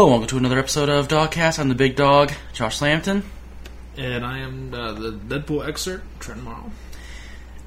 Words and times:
Hello, 0.00 0.12
welcome 0.12 0.28
to 0.28 0.38
another 0.38 0.58
episode 0.58 0.88
of 0.88 1.08
DoggKast. 1.08 1.58
I'm 1.58 1.68
the 1.68 1.74
big 1.74 1.94
dog, 1.94 2.32
Josh 2.54 2.80
Lampton. 2.80 3.22
And 3.98 4.24
I 4.24 4.38
am 4.38 4.72
uh, 4.72 4.92
the 4.92 5.12
Deadpool 5.12 5.68
excerpt, 5.68 6.06
Trent 6.20 6.42
Morrow. 6.42 6.70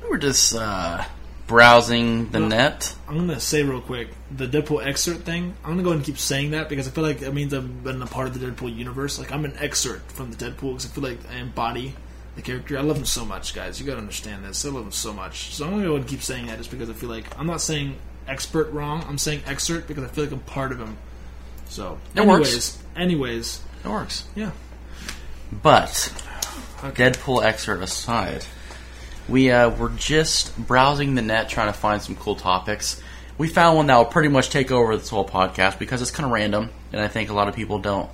We're 0.10 0.18
just 0.18 0.56
uh, 0.56 1.04
browsing 1.46 2.32
the 2.32 2.40
Well- 2.40 2.50
net. 2.50 2.96
I'm 3.08 3.18
gonna 3.18 3.40
say 3.40 3.62
real 3.62 3.82
quick 3.82 4.08
the 4.36 4.48
Deadpool 4.48 4.84
excerpt 4.84 5.26
thing. 5.26 5.54
I'm 5.64 5.74
gonna 5.74 5.84
go 5.84 5.90
ahead 5.90 5.98
and 5.98 6.06
keep 6.08 6.18
saying 6.18 6.50
that 6.52 6.70
because 6.70 6.88
I 6.88 6.90
feel 6.90 7.04
like 7.04 7.22
it 7.22 7.32
means 7.36 7.54
I've 7.54 7.84
been 7.84 8.02
a 8.02 8.08
part 8.08 8.26
of 8.30 8.40
the 8.40 8.48
Deadpool 8.48 8.76
universe. 8.76 9.20
Like 9.20 9.32
I'm 9.32 9.46
an 9.46 9.54
excerpt 9.60 10.12
from 10.12 10.32
the 10.32 10.36
Deadpool 10.36 10.72
because 10.72 10.88
I 10.88 10.90
feel 10.90 11.04
like 11.04 11.20
I 11.30 11.36
embody 11.36 11.94
the 12.36 12.42
character. 12.42 12.80
I 12.80 12.82
love 12.82 12.98
him 12.98 13.06
so 13.06 13.24
much, 13.26 13.54
guys. 13.54 13.80
You 13.80 13.86
gotta 13.86 14.02
understand 14.02 14.44
this. 14.44 14.66
I 14.66 14.70
love 14.70 14.86
him 14.86 14.92
so 14.92 15.14
much. 15.14 15.54
So 15.54 15.66
I'm 15.66 15.74
gonna 15.74 15.84
go 15.84 15.90
ahead 15.90 16.02
and 16.02 16.10
keep 16.10 16.24
saying 16.24 16.48
that 16.48 16.58
just 16.58 16.72
because 16.72 16.90
I 16.90 16.94
feel 16.94 17.10
like 17.10 17.26
I'm 17.38 17.46
not 17.46 17.62
saying 17.62 17.96
expert 18.28 18.72
wrong. 18.72 19.06
I'm 19.08 19.20
saying 19.20 19.44
excerpt 19.46 19.88
because 19.88 20.04
I 20.04 20.08
feel 20.08 20.24
like 20.24 20.34
I'm 20.34 20.40
part 20.40 20.72
of 20.72 20.80
him. 20.80 20.98
So, 21.70 21.98
It 22.16 22.20
anyways, 22.22 22.40
works. 22.56 22.78
anyways, 22.96 23.62
It 23.84 23.88
works. 23.90 24.24
yeah. 24.36 24.52
But, 25.52 26.12
Okay. 26.84 27.10
Deadpool 27.12 27.44
excerpt 27.44 27.82
aside, 27.82 28.46
we 29.30 29.50
uh, 29.52 29.70
were 29.70 29.90
just 29.90 30.58
browsing 30.58 31.16
the 31.16 31.22
net 31.22 31.48
trying 31.50 31.72
to 31.72 31.78
find 31.78 32.02
some 32.02 32.16
cool 32.16 32.36
topics. 32.36 33.02
We 33.38 33.48
found 33.48 33.78
one 33.78 33.88
that 33.88 33.96
will 33.98 34.06
pretty 34.06 34.28
much 34.30 34.50
take 34.50 34.70
over 34.72 34.96
this 34.98 35.10
whole 35.10 35.28
podcast 35.28 35.80
because 35.80 36.02
it's 36.02 36.12
kind 36.12 36.26
of 36.26 36.32
random, 36.32 36.70
and 36.92 37.02
I 37.02 37.08
think 37.08 37.30
a 37.30 37.34
lot 37.34 37.48
of 37.48 37.56
people 37.56 37.80
don't 37.80 38.10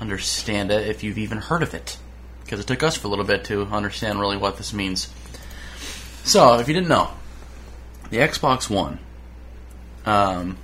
understand 0.00 0.70
it 0.72 0.88
if 0.88 1.04
you've 1.04 1.18
even 1.18 1.38
heard 1.38 1.62
of 1.62 1.74
it. 1.74 1.96
Because 2.42 2.58
it 2.60 2.66
took 2.66 2.82
us 2.82 2.96
for 2.96 3.06
a 3.06 3.10
little 3.10 3.24
bit 3.24 3.44
to 3.46 3.62
understand 3.66 4.18
really 4.20 4.36
what 4.36 4.56
this 4.58 4.72
means. 4.74 5.08
So, 6.24 6.58
if 6.58 6.68
you 6.68 6.74
didn't 6.74 6.88
know, 6.88 7.10
the 8.10 8.18
Xbox 8.18 8.68
One 8.68 8.98
um, 10.04 10.56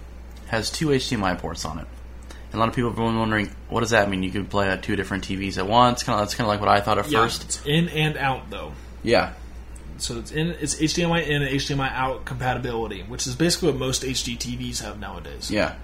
has 0.49 0.71
two 0.71 0.89
HDMI 0.89 1.39
ports 1.39 1.65
on 1.65 1.79
it. 1.79 1.87
And 2.51 2.55
a 2.55 2.59
lot 2.59 2.69
of 2.69 2.75
people 2.75 2.91
have 2.91 2.97
been 2.97 3.19
wondering, 3.19 3.51
what 3.69 3.81
does 3.81 3.91
that 3.91 4.09
mean? 4.09 4.23
You 4.23 4.31
can 4.31 4.47
play 4.47 4.77
two 4.81 4.97
different 4.97 5.25
TVs 5.29 5.59
at 5.59 5.67
once. 5.67 6.03
Kind 6.03 6.19
of 6.19 6.27
that's 6.27 6.35
kind 6.35 6.47
of 6.47 6.49
like 6.49 6.61
what 6.61 6.69
I 6.71 6.81
thought 6.81 6.99
at 6.99 7.09
Yeah, 7.11 7.23
first. 7.25 7.45
it's 7.45 7.63
in 7.67 7.89
and 7.89 8.17
out 8.17 8.49
though. 8.51 8.73
Yeah, 9.03 9.35
So 9.99 10.19
it's 10.19 10.33
in 10.33 10.49
it's 10.61 10.75
HDMI 10.77 11.27
in 11.27 11.43
and 11.43 11.51
HDMI 11.55 11.93
out 11.93 12.25
compatibility, 12.25 13.03
which 13.03 13.27
is 13.27 13.37
basically 13.37 13.71
what 13.71 13.79
most 13.79 14.03
HD 14.03 14.37
TVs 14.39 14.83
have 14.83 14.99
nowadays. 14.99 15.51
yeah. 15.51 15.75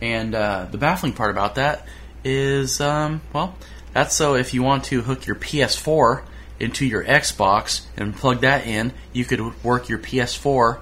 And 0.00 0.34
uh, 0.34 0.66
the 0.70 0.78
baffling 0.78 1.12
part 1.12 1.30
about 1.30 1.54
that 1.56 1.86
is, 2.24 2.80
um, 2.80 3.20
well, 3.32 3.54
that's 3.92 4.16
so 4.16 4.34
if 4.34 4.52
you 4.54 4.62
want 4.62 4.84
to 4.84 5.02
hook 5.02 5.26
your 5.26 5.36
PS4 5.36 6.22
into 6.58 6.84
your 6.86 7.04
Xbox 7.04 7.82
and 7.96 8.14
plug 8.16 8.40
that 8.40 8.66
in, 8.66 8.92
you 9.12 9.24
could 9.24 9.62
work 9.62 9.88
your 9.88 9.98
PS4 10.00 10.80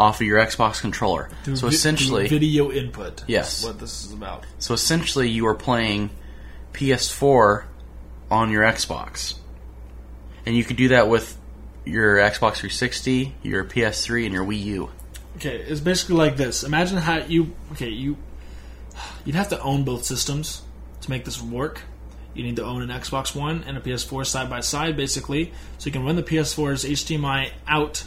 off 0.00 0.20
of 0.20 0.26
your 0.26 0.38
Xbox 0.38 0.80
controller. 0.80 1.28
Through 1.44 1.56
so 1.56 1.68
vi- 1.68 1.74
essentially, 1.74 2.26
video 2.26 2.72
input. 2.72 3.22
Yes. 3.28 3.60
is 3.60 3.66
what 3.66 3.78
this 3.78 4.06
is 4.06 4.12
about. 4.12 4.44
So 4.58 4.72
essentially, 4.72 5.28
you 5.28 5.46
are 5.46 5.54
playing 5.54 6.10
PS4 6.72 7.64
on 8.30 8.50
your 8.50 8.62
Xbox, 8.62 9.34
and 10.46 10.56
you 10.56 10.64
could 10.64 10.76
do 10.76 10.88
that 10.88 11.08
with 11.08 11.38
your 11.84 12.16
Xbox 12.16 12.56
360, 12.56 13.34
your 13.42 13.64
PS3, 13.64 14.24
and 14.24 14.34
your 14.34 14.44
Wii 14.44 14.64
U. 14.64 14.90
Okay, 15.36 15.56
it's 15.56 15.80
basically 15.80 16.16
like 16.16 16.36
this. 16.36 16.64
Imagine 16.64 16.98
how 16.98 17.18
you 17.18 17.54
okay 17.72 17.90
you 17.90 18.16
you'd 19.24 19.36
have 19.36 19.50
to 19.50 19.60
own 19.60 19.84
both 19.84 20.04
systems 20.04 20.62
to 21.02 21.10
make 21.10 21.24
this 21.24 21.40
work. 21.40 21.82
You 22.32 22.44
need 22.44 22.56
to 22.56 22.64
own 22.64 22.82
an 22.82 22.88
Xbox 22.88 23.34
One 23.34 23.64
and 23.66 23.76
a 23.76 23.80
PS4 23.80 24.24
side 24.24 24.48
by 24.48 24.60
side, 24.60 24.96
basically, 24.96 25.52
so 25.78 25.86
you 25.86 25.92
can 25.92 26.04
run 26.04 26.16
the 26.16 26.22
PS4's 26.22 26.84
HDMI 26.84 27.50
out 27.66 28.04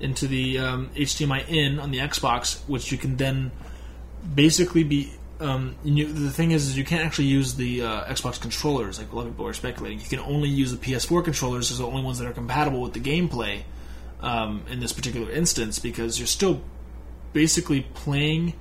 into 0.00 0.26
the 0.26 0.58
um, 0.58 0.90
HDMI 0.94 1.48
in 1.48 1.78
on 1.78 1.90
the 1.90 1.98
Xbox, 1.98 2.60
which 2.68 2.92
you 2.92 2.98
can 2.98 3.16
then 3.16 3.50
basically 4.34 4.84
be. 4.84 5.12
Um, 5.40 5.74
you, 5.82 6.10
the 6.10 6.30
thing 6.30 6.52
is, 6.52 6.68
is 6.68 6.78
you 6.78 6.84
can't 6.84 7.04
actually 7.04 7.26
use 7.26 7.54
the 7.54 7.82
uh, 7.82 8.04
Xbox 8.04 8.40
controllers 8.40 8.98
like 8.98 9.10
a 9.12 9.16
lot 9.16 9.26
of 9.26 9.32
people 9.32 9.46
are 9.46 9.52
speculating. 9.52 9.98
You 9.98 10.06
can 10.06 10.20
only 10.20 10.48
use 10.48 10.70
the 10.70 10.78
PS4 10.78 11.24
controllers 11.24 11.70
as 11.70 11.78
the 11.78 11.86
only 11.86 12.02
ones 12.02 12.18
that 12.18 12.28
are 12.28 12.32
compatible 12.32 12.80
with 12.80 12.92
the 12.92 13.00
gameplay 13.00 13.62
um, 14.20 14.62
in 14.70 14.78
this 14.80 14.92
particular 14.92 15.30
instance 15.30 15.80
because 15.80 16.18
you're 16.18 16.28
still 16.28 16.62
basically 17.32 17.82
playing 17.94 18.54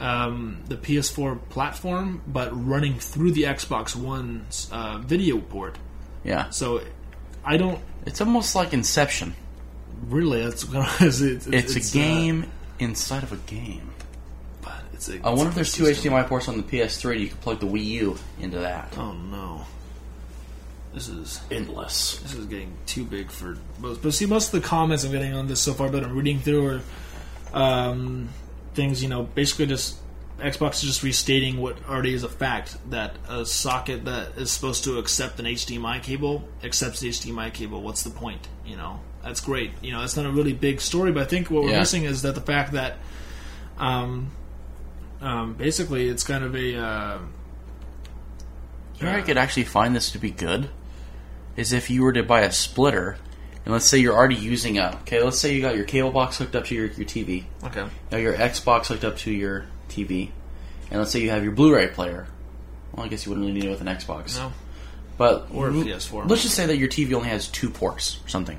um, 0.00 0.58
the 0.66 0.76
PS4 0.76 1.48
platform, 1.48 2.20
but 2.26 2.50
running 2.52 2.98
through 2.98 3.32
the 3.32 3.44
Xbox 3.44 3.96
One's 3.96 4.68
uh, 4.72 4.98
video 4.98 5.38
port. 5.38 5.78
Yeah, 6.24 6.50
So 6.50 6.82
I 7.44 7.56
don't 7.56 7.80
it's 8.04 8.20
almost 8.20 8.54
like 8.54 8.72
Inception. 8.72 9.34
Really. 10.08 10.44
That's 10.44 10.64
it's, 11.00 11.20
it's, 11.20 11.46
It's, 11.46 11.76
a 11.76 11.98
uh, 11.98 12.02
game 12.02 12.50
inside 12.78 13.22
of 13.22 13.32
a 13.32 13.36
game. 13.36 13.90
but 14.62 14.82
it's 14.92 15.08
a, 15.08 15.20
I 15.24 15.30
wonder 15.30 15.48
if 15.48 15.54
there's 15.54 15.72
two 15.72 15.86
system. 15.86 16.12
HDMI 16.12 16.26
ports 16.26 16.48
on 16.48 16.56
the 16.56 16.62
PS3. 16.62 17.12
and 17.12 17.20
You 17.20 17.28
can 17.28 17.38
plug 17.38 17.60
the 17.60 17.66
Wii 17.66 17.84
U 17.84 18.18
into 18.40 18.58
that. 18.58 18.94
Oh 18.96 19.12
no, 19.12 19.64
this 20.94 21.08
is 21.08 21.40
Endless. 21.50 22.18
this 22.18 22.34
is 22.34 22.46
getting 22.46 22.72
too 22.86 23.04
big 23.04 23.30
for 23.30 23.56
most. 23.78 24.02
But 24.02 24.14
see, 24.14 24.26
most 24.26 24.52
of 24.52 24.62
the 24.62 24.66
comments 24.66 25.04
I'm 25.04 25.12
getting 25.12 25.34
on 25.34 25.48
this 25.48 25.60
so 25.60 25.72
far, 25.72 25.88
that 25.90 26.04
I'm 26.04 26.16
reading 26.16 26.40
through, 26.40 26.66
are 26.66 26.82
um, 27.52 28.28
things 28.74 29.02
you 29.02 29.08
know, 29.08 29.22
basically 29.22 29.66
just 29.66 29.98
Xbox 30.38 30.74
is 30.74 30.82
just 30.82 31.02
restating 31.02 31.56
what 31.58 31.76
already 31.88 32.14
is 32.14 32.22
a 32.22 32.28
fact 32.28 32.76
that 32.90 33.16
a 33.28 33.44
socket 33.44 34.04
that 34.04 34.36
is 34.36 34.52
supposed 34.52 34.84
to 34.84 34.98
accept 34.98 35.40
an 35.40 35.46
HDMI 35.46 36.02
cable 36.02 36.48
accepts 36.62 37.00
the 37.00 37.08
HDMI 37.08 37.52
cable. 37.52 37.82
What's 37.82 38.02
the 38.04 38.10
point? 38.10 38.46
You 38.64 38.76
know, 38.76 39.00
that's 39.22 39.40
great. 39.40 39.72
You 39.82 39.92
know, 39.92 40.02
it's 40.02 40.16
not 40.16 40.26
a 40.26 40.30
really 40.30 40.52
big 40.52 40.80
story, 40.80 41.12
but 41.12 41.22
I 41.22 41.26
think 41.26 41.50
what 41.50 41.64
we're 41.64 41.70
Yeah. 41.70 41.80
missing 41.80 42.04
is 42.04 42.22
that 42.22 42.34
the 42.34 42.40
fact 42.40 42.72
that, 42.72 42.96
um, 43.78 44.30
um, 45.20 45.54
basically, 45.54 46.08
it's 46.08 46.22
kind 46.24 46.44
of 46.44 46.54
a. 46.54 46.76
Uh, 46.76 47.18
You 48.98 49.04
know, 49.06 49.12
where 49.12 49.20
I 49.20 49.22
could 49.22 49.38
actually 49.38 49.64
find 49.64 49.94
this 49.94 50.10
to 50.12 50.18
be 50.18 50.30
good 50.30 50.70
is 51.56 51.72
if 51.72 51.88
you 51.90 52.02
were 52.02 52.12
to 52.12 52.22
buy 52.22 52.40
a 52.42 52.50
splitter, 52.52 53.16
and 53.64 53.72
let's 53.72 53.86
say 53.86 53.98
you're 53.98 54.14
already 54.14 54.34
using 54.36 54.78
a. 54.78 54.98
Okay, 55.02 55.22
let's 55.22 55.38
say 55.38 55.54
you 55.54 55.60
got 55.62 55.76
your 55.76 55.84
cable 55.84 56.10
box 56.10 56.38
hooked 56.38 56.56
up 56.56 56.64
to 56.66 56.74
your, 56.74 56.86
your 56.86 57.06
TV. 57.06 57.44
okay. 57.64 57.84
Now 58.10 58.18
your 58.18 58.34
Xbox 58.34 58.86
hooked 58.86 59.04
up 59.04 59.16
to 59.18 59.30
your 59.30 59.66
TV, 59.88 60.30
and 60.90 60.98
let's 60.98 61.12
say 61.12 61.20
you 61.20 61.30
have 61.30 61.42
your 61.44 61.52
Blu-ray 61.52 61.88
player. 61.88 62.26
Well, 62.92 63.04
I 63.06 63.08
guess 63.08 63.24
you 63.24 63.30
wouldn't 63.30 63.46
really 63.46 63.60
need 63.60 63.66
it 63.66 63.70
with 63.70 63.80
an 63.80 63.86
Xbox. 63.86 64.36
No. 64.36 64.52
But 65.16 65.48
Or 65.52 65.68
a 65.68 65.74
l- 65.74 65.82
PS4. 65.84 66.28
Let's 66.28 66.42
just 66.42 66.54
say 66.54 66.66
that 66.66 66.76
your 66.76 66.88
TV 66.88 67.12
only 67.14 67.28
has 67.28 67.48
two 67.48 67.70
ports 67.70 68.18
or 68.24 68.28
something, 68.28 68.58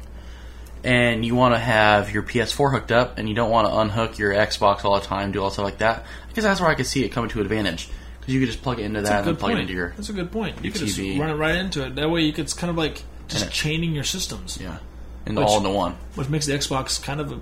and 0.84 1.26
you 1.26 1.36
want 1.36 1.54
to 1.56 1.60
have 1.60 2.12
your 2.12 2.24
PS4 2.24 2.72
hooked 2.72 2.92
up, 2.92 3.18
and 3.18 3.28
you 3.28 3.36
don't 3.36 3.50
want 3.52 3.68
to 3.68 3.78
unhook 3.78 4.18
your 4.18 4.34
Xbox 4.34 4.86
all 4.86 5.00
the 5.00 5.06
time, 5.06 5.32
do 5.32 5.42
all 5.44 5.50
stuff 5.52 5.66
like 5.66 5.80
that. 5.80 6.06
I 6.30 6.34
guess 6.34 6.44
that's 6.44 6.62
where 6.62 6.70
I 6.70 6.76
could 6.76 6.88
see 6.88 7.04
it 7.04 7.10
coming 7.10 7.30
to 7.32 7.42
advantage 7.42 7.90
because 8.20 8.34
you 8.34 8.40
could 8.40 8.48
just 8.50 8.62
plug 8.62 8.80
it 8.80 8.84
into 8.84 9.02
that 9.02 9.28
and 9.28 9.38
plug 9.38 9.52
point. 9.52 9.60
it 9.60 9.62
into 9.64 9.74
your 9.74 9.90
That's 9.96 10.10
a 10.10 10.14
good 10.14 10.32
point. 10.32 10.64
You 10.64 10.72
could 10.72 10.82
just 10.82 10.98
run 10.98 11.30
it 11.30 11.36
right 11.36 11.56
into 11.56 11.86
it. 11.86 11.96
That 11.96 12.10
way, 12.10 12.22
you 12.22 12.32
could 12.34 12.44
it's 12.46 12.54
kind 12.54 12.70
of 12.70 12.78
like 12.78 13.04
just 13.28 13.48
it- 13.48 13.52
chaining 13.52 13.94
your 13.94 14.04
systems, 14.04 14.58
yeah, 14.62 14.78
and 15.26 15.38
Which- 15.38 15.46
all 15.48 15.58
into 15.58 15.70
one 15.72 15.96
which 16.16 16.30
makes 16.30 16.46
the 16.46 16.54
Xbox 16.54 17.02
kind 17.02 17.20
of 17.20 17.32
a, 17.32 17.40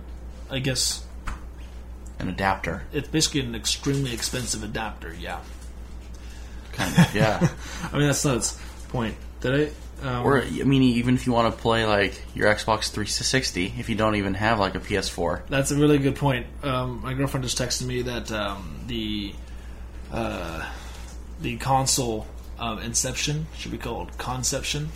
I 0.50 0.60
guess, 0.60 1.06
an 2.20 2.30
adapter, 2.30 2.84
it's 2.92 3.08
basically 3.08 3.42
an 3.42 3.54
extremely 3.56 4.14
expensive 4.14 4.64
adapter. 4.64 5.14
Yeah, 5.20 5.40
kind 6.72 6.98
of. 6.98 7.14
Yeah, 7.16 7.48
I 7.94 7.98
mean 7.98 8.08
that's 8.08 8.26
not 8.26 8.38
its 8.38 8.60
point. 8.90 9.16
Did 9.42 9.70
I? 9.70 9.72
Um, 10.02 10.26
or 10.26 10.42
I 10.42 10.64
mean, 10.64 10.84
even 10.84 11.16
if 11.16 11.26
you 11.26 11.34
want 11.34 11.54
to 11.54 11.60
play 11.60 11.86
like 11.86 12.22
your 12.36 12.54
Xbox 12.54 12.90
360, 12.92 13.74
if 13.80 13.90
you 13.90 13.96
don't 13.96 14.16
even 14.16 14.36
have 14.36 14.60
like 14.60 14.76
a 14.76 14.80
PS4, 14.80 15.48
That's 15.48 15.72
a 15.72 15.76
really 15.76 15.98
good 15.98 16.16
point. 16.16 16.46
Um, 16.64 17.02
my 17.02 17.14
girlfriend 17.14 17.44
just 17.44 17.58
texted 17.58 17.86
me 17.88 18.04
that 18.04 18.32
um, 18.32 18.82
the 18.88 19.34
uh, 20.12 20.70
the 21.42 21.58
console 21.58 22.28
um, 22.60 22.80
Inception 22.80 23.48
should 23.58 23.72
be 23.72 23.78
called 23.78 24.18
Conception. 24.18 24.90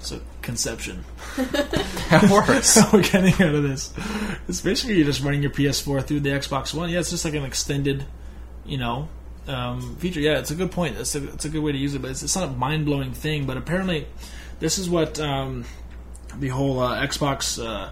So 0.00 0.20
conception. 0.42 1.04
that 1.36 2.28
works. 2.30 2.70
So 2.82 2.88
we're 2.92 3.02
getting 3.02 3.34
out 3.34 3.54
of 3.54 3.62
this. 3.62 3.92
It's 4.48 4.60
basically 4.60 4.96
you're 4.96 5.06
just 5.06 5.22
running 5.22 5.42
your 5.42 5.52
PS4 5.52 6.04
through 6.04 6.20
the 6.20 6.30
Xbox 6.30 6.74
One. 6.74 6.90
Yeah, 6.90 6.98
it's 6.98 7.10
just 7.10 7.24
like 7.24 7.34
an 7.34 7.44
extended, 7.44 8.04
you 8.64 8.78
know, 8.78 9.08
um, 9.46 9.96
feature. 9.96 10.20
Yeah, 10.20 10.38
it's 10.38 10.50
a 10.50 10.54
good 10.54 10.70
point. 10.70 10.96
It's 10.96 11.14
a 11.14 11.24
it's 11.32 11.44
a 11.44 11.48
good 11.48 11.62
way 11.62 11.72
to 11.72 11.78
use 11.78 11.94
it, 11.94 12.02
but 12.02 12.10
it's, 12.10 12.22
it's 12.22 12.36
not 12.36 12.48
a 12.48 12.52
mind 12.52 12.86
blowing 12.86 13.12
thing. 13.12 13.46
But 13.46 13.56
apparently, 13.56 14.06
this 14.60 14.78
is 14.78 14.88
what 14.88 15.18
um, 15.20 15.64
the 16.38 16.48
whole 16.48 16.80
uh, 16.80 17.04
Xbox 17.06 17.62
uh, 17.64 17.90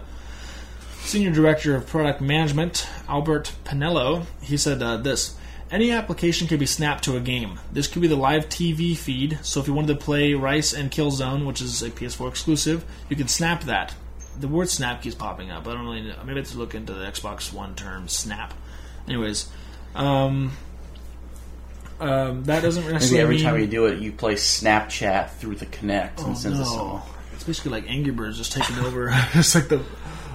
senior 1.01 1.31
director 1.31 1.75
of 1.75 1.87
product 1.87 2.21
management, 2.21 2.87
Albert 3.07 3.53
Penello, 3.65 4.25
he 4.41 4.57
said 4.57 4.81
uh, 4.81 4.97
this. 4.97 5.35
Any 5.69 5.91
application 5.91 6.47
can 6.47 6.59
be 6.59 6.65
snapped 6.65 7.05
to 7.05 7.15
a 7.15 7.21
game. 7.21 7.57
This 7.71 7.87
could 7.87 8.01
be 8.01 8.09
the 8.09 8.17
live 8.17 8.49
TV 8.49 8.95
feed. 8.95 9.39
So 9.41 9.61
if 9.61 9.67
you 9.67 9.73
wanted 9.73 9.99
to 9.99 10.03
play 10.03 10.33
Ryse 10.33 10.77
and 10.77 10.91
Killzone, 10.91 11.45
which 11.45 11.61
is 11.61 11.81
a 11.81 11.89
PS4 11.89 12.27
exclusive, 12.27 12.83
you 13.09 13.15
can 13.15 13.29
snap 13.29 13.63
that. 13.63 13.95
The 14.37 14.49
word 14.49 14.69
snap 14.69 15.01
keeps 15.01 15.15
popping 15.15 15.49
up. 15.49 15.67
I 15.67 15.73
don't 15.73 15.85
really 15.85 16.01
know. 16.01 16.15
Maybe 16.25 16.39
I 16.39 16.43
have 16.43 16.51
to 16.51 16.57
look 16.57 16.75
into 16.75 16.93
the 16.93 17.05
Xbox 17.05 17.53
One 17.53 17.73
term 17.75 18.09
snap. 18.09 18.53
Anyways, 19.07 19.49
um, 19.95 20.51
um, 22.01 22.43
that 22.45 22.61
doesn't 22.63 22.83
Maybe 22.85 23.19
every 23.19 23.35
mean, 23.35 23.43
time 23.45 23.59
you 23.59 23.67
do 23.67 23.85
it, 23.85 23.99
you 23.99 24.11
play 24.11 24.33
Snapchat 24.35 25.29
through 25.31 25.55
the 25.55 25.65
Kinect 25.67 26.11
Oh, 26.19 26.33
sends 26.33 26.59
us 26.59 26.71
no. 26.73 26.79
all. 26.79 27.09
It's 27.33 27.43
basically 27.43 27.71
like 27.71 27.89
Angry 27.89 28.11
Birds 28.11 28.37
just 28.37 28.51
taking 28.51 28.77
over. 28.79 29.09
it's 29.33 29.55
like 29.55 29.67
the 29.69 29.81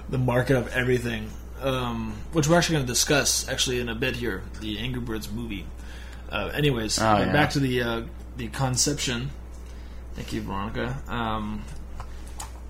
the 0.09 0.19
market 0.19 0.57
of 0.57 0.69
everything, 0.69 1.29
um, 1.61 2.15
which 2.33 2.49
we're 2.49 2.57
actually 2.57 2.77
going 2.77 2.87
to 2.87 2.93
discuss 2.93 3.49
actually 3.49 3.81
in 3.81 3.89
a 3.89 3.95
bit 3.95 4.17
here. 4.17 4.43
The 4.61 4.79
Angry 4.79 5.01
Birds 5.01 5.31
movie. 5.31 5.67
Uh, 6.31 6.51
anyways, 6.55 6.99
Oh, 7.01 7.07
uh, 7.07 7.19
yeah. 7.21 7.33
back 7.33 7.51
to 7.51 7.61
the 7.61 7.83
uh, 7.83 8.03
the 8.37 8.49
conception. 8.49 9.31
Thank 10.15 10.33
you, 10.33 10.41
Veronica. 10.43 10.97
Um, 11.09 11.63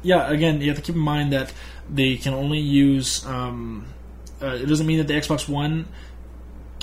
yeah, 0.02 0.28
again, 0.30 0.60
you 0.60 0.68
have 0.68 0.76
to 0.76 0.82
keep 0.82 0.94
in 0.94 1.00
mind 1.00 1.32
that 1.32 1.52
they 1.92 2.16
can 2.16 2.34
only 2.34 2.58
use. 2.58 3.24
Um, 3.26 3.86
uh, 4.42 4.46
it 4.48 4.66
doesn't 4.66 4.86
mean 4.86 4.98
that 4.98 5.06
the 5.06 5.14
Xbox 5.14 5.48
One 5.48 5.86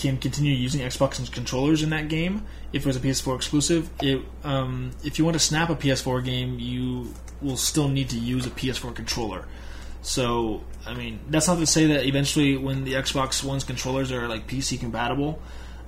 can 0.04 0.18
continue 0.18 0.54
using 0.54 0.82
Xbox 0.82 1.32
controllers 1.32 1.82
in 1.82 1.90
that 1.92 2.10
game 2.10 2.46
if 2.74 2.84
it 2.84 2.88
was 2.88 2.98
a 2.98 3.00
PS4 3.00 3.36
exclusive. 3.36 3.90
It, 4.02 4.22
um, 4.44 4.92
if 5.04 5.18
you 5.18 5.26
want 5.26 5.36
to 5.36 5.40
snap 5.40 5.70
a 5.70 5.76
PS4 5.76 6.24
game, 6.24 6.60
you 6.60 7.14
will 7.42 7.58
still 7.58 7.88
need 7.88 8.10
to 8.10 8.20
use 8.20 8.46
a 8.46 8.50
PS4 8.50 8.94
controller. 8.94 9.46
So, 10.02 10.64
I 10.86 10.94
mean, 10.94 11.20
that's 11.30 11.48
not 11.48 11.60
to 11.60 11.66
say 11.66 11.88
that 11.88 12.06
eventually, 12.06 12.58
when 12.58 12.84
the 12.84 12.94
Xbox 12.94 13.44
One's 13.44 13.64
controllers 13.64 14.12
are 14.12 14.28
like 14.28 14.48
PC 14.48 14.80
compatible, 14.80 15.42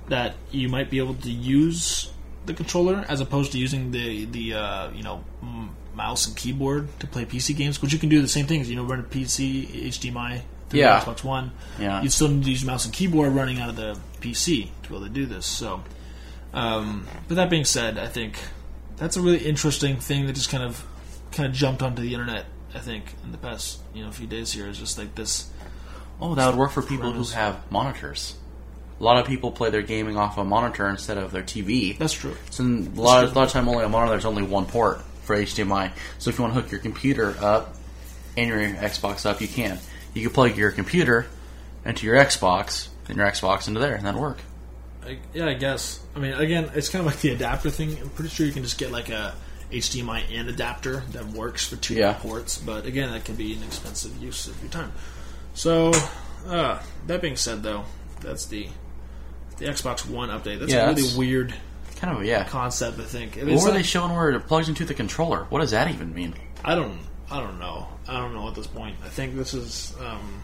that 0.08 0.34
you 0.50 0.68
might 0.68 0.88
be 0.88 0.98
able 0.98 1.14
to 1.14 1.30
use 1.30 2.10
the 2.46 2.54
controller 2.54 3.04
as 3.08 3.20
opposed 3.20 3.52
to 3.52 3.58
using 3.58 3.90
the 3.90 4.24
the 4.26 4.54
uh, 4.54 4.90
you 4.92 5.02
know 5.02 5.24
mouse 5.94 6.26
and 6.26 6.36
keyboard 6.36 6.88
to 7.00 7.06
play 7.06 7.24
PC 7.26 7.54
games, 7.56 7.82
which 7.82 7.92
you 7.92 7.98
can 7.98 8.08
do 8.08 8.22
the 8.22 8.28
same 8.28 8.46
things. 8.46 8.70
You 8.70 8.76
know, 8.76 8.84
run 8.84 9.00
a 9.00 9.02
PC 9.02 9.66
HDMI 9.88 10.42
through 10.68 10.80
Yeah. 10.80 10.98
the 11.00 11.10
Xbox 11.12 11.24
One. 11.24 11.52
Yeah. 11.78 12.02
You 12.02 12.08
still 12.08 12.28
need 12.28 12.44
to 12.44 12.50
use 12.50 12.64
mouse 12.64 12.84
and 12.84 12.92
keyboard 12.94 13.32
running 13.32 13.60
out 13.60 13.68
of 13.68 13.76
the 13.76 13.98
PC 14.20 14.70
to 14.82 14.88
be 14.88 14.94
able 14.96 15.06
to 15.06 15.12
do 15.12 15.26
this. 15.26 15.46
So, 15.46 15.82
um, 16.54 17.06
but 17.28 17.34
that 17.36 17.50
being 17.50 17.64
said, 17.64 17.98
I 17.98 18.08
think 18.08 18.38
that's 18.96 19.16
a 19.16 19.20
really 19.20 19.38
interesting 19.38 19.96
thing 19.98 20.26
that 20.26 20.32
just 20.34 20.50
kind 20.50 20.62
of 20.62 20.84
kind 21.32 21.48
of 21.48 21.54
jumped 21.54 21.82
onto 21.82 22.02
the 22.02 22.12
internet. 22.12 22.46
I 22.74 22.78
think 22.78 23.14
in 23.24 23.32
the 23.32 23.38
past 23.38 23.80
you 23.94 24.04
know 24.04 24.10
few 24.10 24.26
days 24.26 24.52
here 24.52 24.66
is 24.66 24.78
just 24.78 24.98
like 24.98 25.14
this. 25.14 25.48
Oh, 26.20 26.34
that 26.34 26.46
would 26.48 26.56
work 26.56 26.70
for 26.72 26.82
people 26.82 27.12
who 27.12 27.24
have 27.34 27.70
monitors. 27.70 28.34
A 28.98 29.04
lot 29.04 29.18
of 29.18 29.26
people 29.26 29.50
play 29.52 29.68
their 29.68 29.82
gaming 29.82 30.16
off 30.16 30.38
a 30.38 30.44
monitor 30.44 30.88
instead 30.88 31.18
of 31.18 31.30
their 31.30 31.42
TV. 31.42 31.98
That's 31.98 32.14
true. 32.14 32.34
So 32.48 32.64
a 32.64 32.66
lot, 32.66 33.24
of, 33.24 33.32
a 33.32 33.38
lot 33.38 33.46
of 33.46 33.52
time, 33.52 33.68
only 33.68 33.84
a 33.84 33.88
monitor. 33.90 34.12
There's 34.12 34.24
only 34.24 34.42
one 34.42 34.64
port 34.64 35.02
for 35.24 35.36
HDMI. 35.36 35.90
So 36.18 36.30
if 36.30 36.38
you 36.38 36.42
want 36.44 36.54
to 36.54 36.60
hook 36.62 36.70
your 36.70 36.80
computer 36.80 37.36
up 37.42 37.74
and 38.38 38.48
your 38.48 38.58
Xbox 38.60 39.26
up, 39.26 39.42
you 39.42 39.48
can. 39.48 39.78
You 40.16 40.22
could 40.22 40.34
plug 40.34 40.56
your 40.56 40.70
computer 40.72 41.26
into 41.84 42.06
your 42.06 42.16
Xbox 42.16 42.88
and 43.08 43.18
your 43.18 43.26
Xbox 43.26 43.68
into 43.68 43.80
there, 43.80 43.94
and 43.94 44.06
that'll 44.06 44.20
work. 44.20 44.38
I, 45.04 45.18
yeah, 45.34 45.46
I 45.46 45.52
guess. 45.54 46.00
I 46.16 46.18
mean, 46.20 46.32
again, 46.32 46.70
it's 46.74 46.88
kind 46.88 47.00
of 47.06 47.12
like 47.12 47.20
the 47.20 47.30
adapter 47.30 47.68
thing. 47.70 47.96
I'm 48.00 48.08
pretty 48.10 48.30
sure 48.30 48.46
you 48.46 48.52
can 48.52 48.62
just 48.62 48.78
get 48.78 48.90
like 48.90 49.10
a 49.10 49.34
HDMI 49.70 50.22
and 50.32 50.48
adapter 50.48 51.02
that 51.12 51.26
works 51.26 51.66
for 51.66 51.76
two 51.76 51.94
Yeah. 51.94 52.14
ports. 52.14 52.56
But 52.56 52.86
again, 52.86 53.10
that 53.12 53.24
can 53.26 53.34
be 53.34 53.52
an 53.54 53.62
expensive 53.62 54.16
use 54.22 54.46
of 54.46 54.58
your 54.62 54.70
time. 54.70 54.92
So, 55.54 55.92
uh, 56.48 56.78
that 57.08 57.20
being 57.20 57.36
said, 57.36 57.62
though, 57.62 57.84
that's 58.20 58.46
the 58.46 58.68
the 59.58 59.66
Xbox 59.66 60.08
One 60.08 60.28
update. 60.30 60.60
That's 60.60 60.72
Yeah, 60.72 60.84
a 60.84 60.88
really 60.88 61.02
that's- 61.02 61.14
weird 61.16 61.54
Kind 62.00 62.16
of, 62.16 62.24
yeah. 62.24 62.44
concept. 62.44 62.98
I 63.00 63.04
think. 63.04 63.36
What 63.36 63.48
It's 63.48 63.62
were 63.62 63.68
not- 63.68 63.76
they 63.76 63.82
showing 63.82 64.12
where 64.14 64.30
it 64.30 64.40
plugs 64.46 64.68
into 64.68 64.84
the 64.86 64.94
controller? 64.94 65.46
What 65.50 65.60
does 65.60 65.70
that 65.72 65.88
even 65.90 66.14
mean? 66.14 66.34
I 66.64 66.74
don't. 66.74 66.98
I 67.30 67.40
don't 67.40 67.58
know. 67.58 67.88
I 68.08 68.18
don't 68.18 68.34
know 68.34 68.46
at 68.48 68.54
this 68.54 68.66
point. 68.66 68.96
I 69.04 69.08
think 69.08 69.34
this 69.34 69.52
is. 69.54 69.94
Um, 70.00 70.40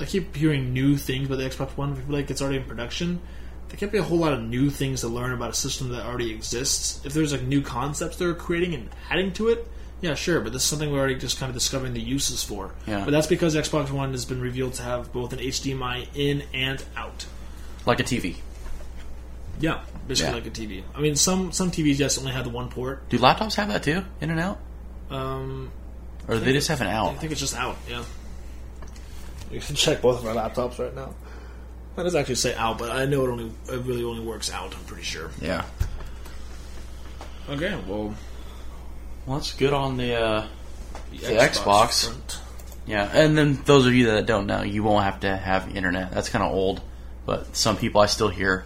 I 0.00 0.04
keep 0.04 0.34
hearing 0.34 0.72
new 0.72 0.96
things 0.96 1.26
about 1.26 1.36
the 1.38 1.44
Xbox 1.48 1.76
One. 1.76 1.92
I 1.92 1.96
feel 1.96 2.04
like 2.14 2.30
it's 2.30 2.40
already 2.40 2.58
in 2.58 2.64
production. 2.64 3.20
There 3.68 3.76
can't 3.76 3.92
be 3.92 3.98
a 3.98 4.02
whole 4.02 4.18
lot 4.18 4.32
of 4.32 4.40
new 4.42 4.70
things 4.70 5.02
to 5.02 5.08
learn 5.08 5.32
about 5.32 5.50
a 5.50 5.54
system 5.54 5.90
that 5.90 6.04
already 6.04 6.30
exists. 6.32 7.04
If 7.04 7.12
there's 7.12 7.32
like 7.32 7.42
new 7.42 7.62
concepts 7.62 8.16
they're 8.16 8.34
creating 8.34 8.74
and 8.74 8.88
adding 9.10 9.32
to 9.34 9.48
it, 9.48 9.66
yeah, 10.00 10.14
sure. 10.14 10.40
But 10.40 10.52
this 10.52 10.62
is 10.62 10.68
something 10.68 10.90
we're 10.90 10.98
already 10.98 11.16
just 11.16 11.38
kind 11.38 11.50
of 11.50 11.54
discovering 11.54 11.92
the 11.92 12.00
uses 12.00 12.42
for. 12.42 12.72
Yeah. 12.86 13.04
But 13.04 13.10
that's 13.10 13.26
because 13.26 13.54
Xbox 13.54 13.90
One 13.90 14.12
has 14.12 14.24
been 14.24 14.40
revealed 14.40 14.74
to 14.74 14.82
have 14.82 15.12
both 15.12 15.32
an 15.32 15.38
HDMI 15.40 16.08
in 16.14 16.42
and 16.54 16.82
out. 16.96 17.26
Like 17.86 18.00
a 18.00 18.04
TV. 18.04 18.36
Yeah, 19.60 19.80
basically 20.08 20.30
Yeah. 20.30 20.34
like 20.36 20.46
a 20.46 20.50
TV. 20.50 20.82
I 20.94 21.00
mean, 21.00 21.16
some 21.16 21.52
some 21.52 21.70
TVs 21.70 21.96
just 21.96 22.18
only 22.18 22.32
have 22.32 22.44
the 22.44 22.50
one 22.50 22.68
port. 22.70 23.08
Do 23.08 23.18
laptops 23.18 23.54
have 23.56 23.68
that 23.68 23.82
too? 23.82 24.04
In 24.20 24.30
and 24.30 24.40
out? 24.40 24.58
Um, 25.10 25.70
Or 26.28 26.34
do 26.34 26.40
they 26.40 26.52
just 26.52 26.68
have 26.68 26.80
an 26.80 26.86
out. 26.88 27.10
I 27.10 27.14
think 27.14 27.32
it's 27.32 27.40
just 27.40 27.56
out. 27.56 27.76
Yeah. 27.88 28.04
You 29.50 29.60
can 29.60 29.74
check 29.74 30.00
both 30.00 30.20
of 30.20 30.26
our 30.26 30.34
laptops 30.34 30.78
right 30.78 30.94
now. 30.94 31.14
That 31.96 32.04
does 32.04 32.14
actually 32.14 32.36
say 32.36 32.54
out, 32.54 32.78
but 32.78 32.90
I 32.90 33.04
know 33.06 33.24
it 33.26 33.30
only 33.30 33.50
it 33.68 33.80
really 33.84 34.04
only 34.04 34.24
works 34.24 34.50
out. 34.52 34.74
I'm 34.76 34.84
pretty 34.84 35.02
sure. 35.02 35.30
Yeah. 35.40 35.64
Okay, 37.48 37.76
well, 37.88 38.14
Well, 39.26 39.38
that's 39.38 39.52
good 39.54 39.72
on 39.72 39.96
the. 39.96 40.14
Uh, 40.14 40.46
The 41.10 41.18
Xbox. 41.18 42.04
front. 42.06 42.38
yeah, 42.86 43.10
and 43.12 43.36
then 43.36 43.58
those 43.64 43.86
of 43.86 43.94
you 43.94 44.06
that 44.06 44.26
don't 44.26 44.46
know, 44.46 44.62
you 44.62 44.82
won't 44.84 45.04
have 45.04 45.20
to 45.20 45.36
have 45.36 45.74
internet. 45.76 46.12
That's 46.12 46.28
kind 46.28 46.44
of 46.44 46.52
old, 46.52 46.80
but 47.26 47.56
some 47.56 47.76
people 47.76 48.00
I 48.00 48.06
still 48.06 48.28
hear 48.28 48.64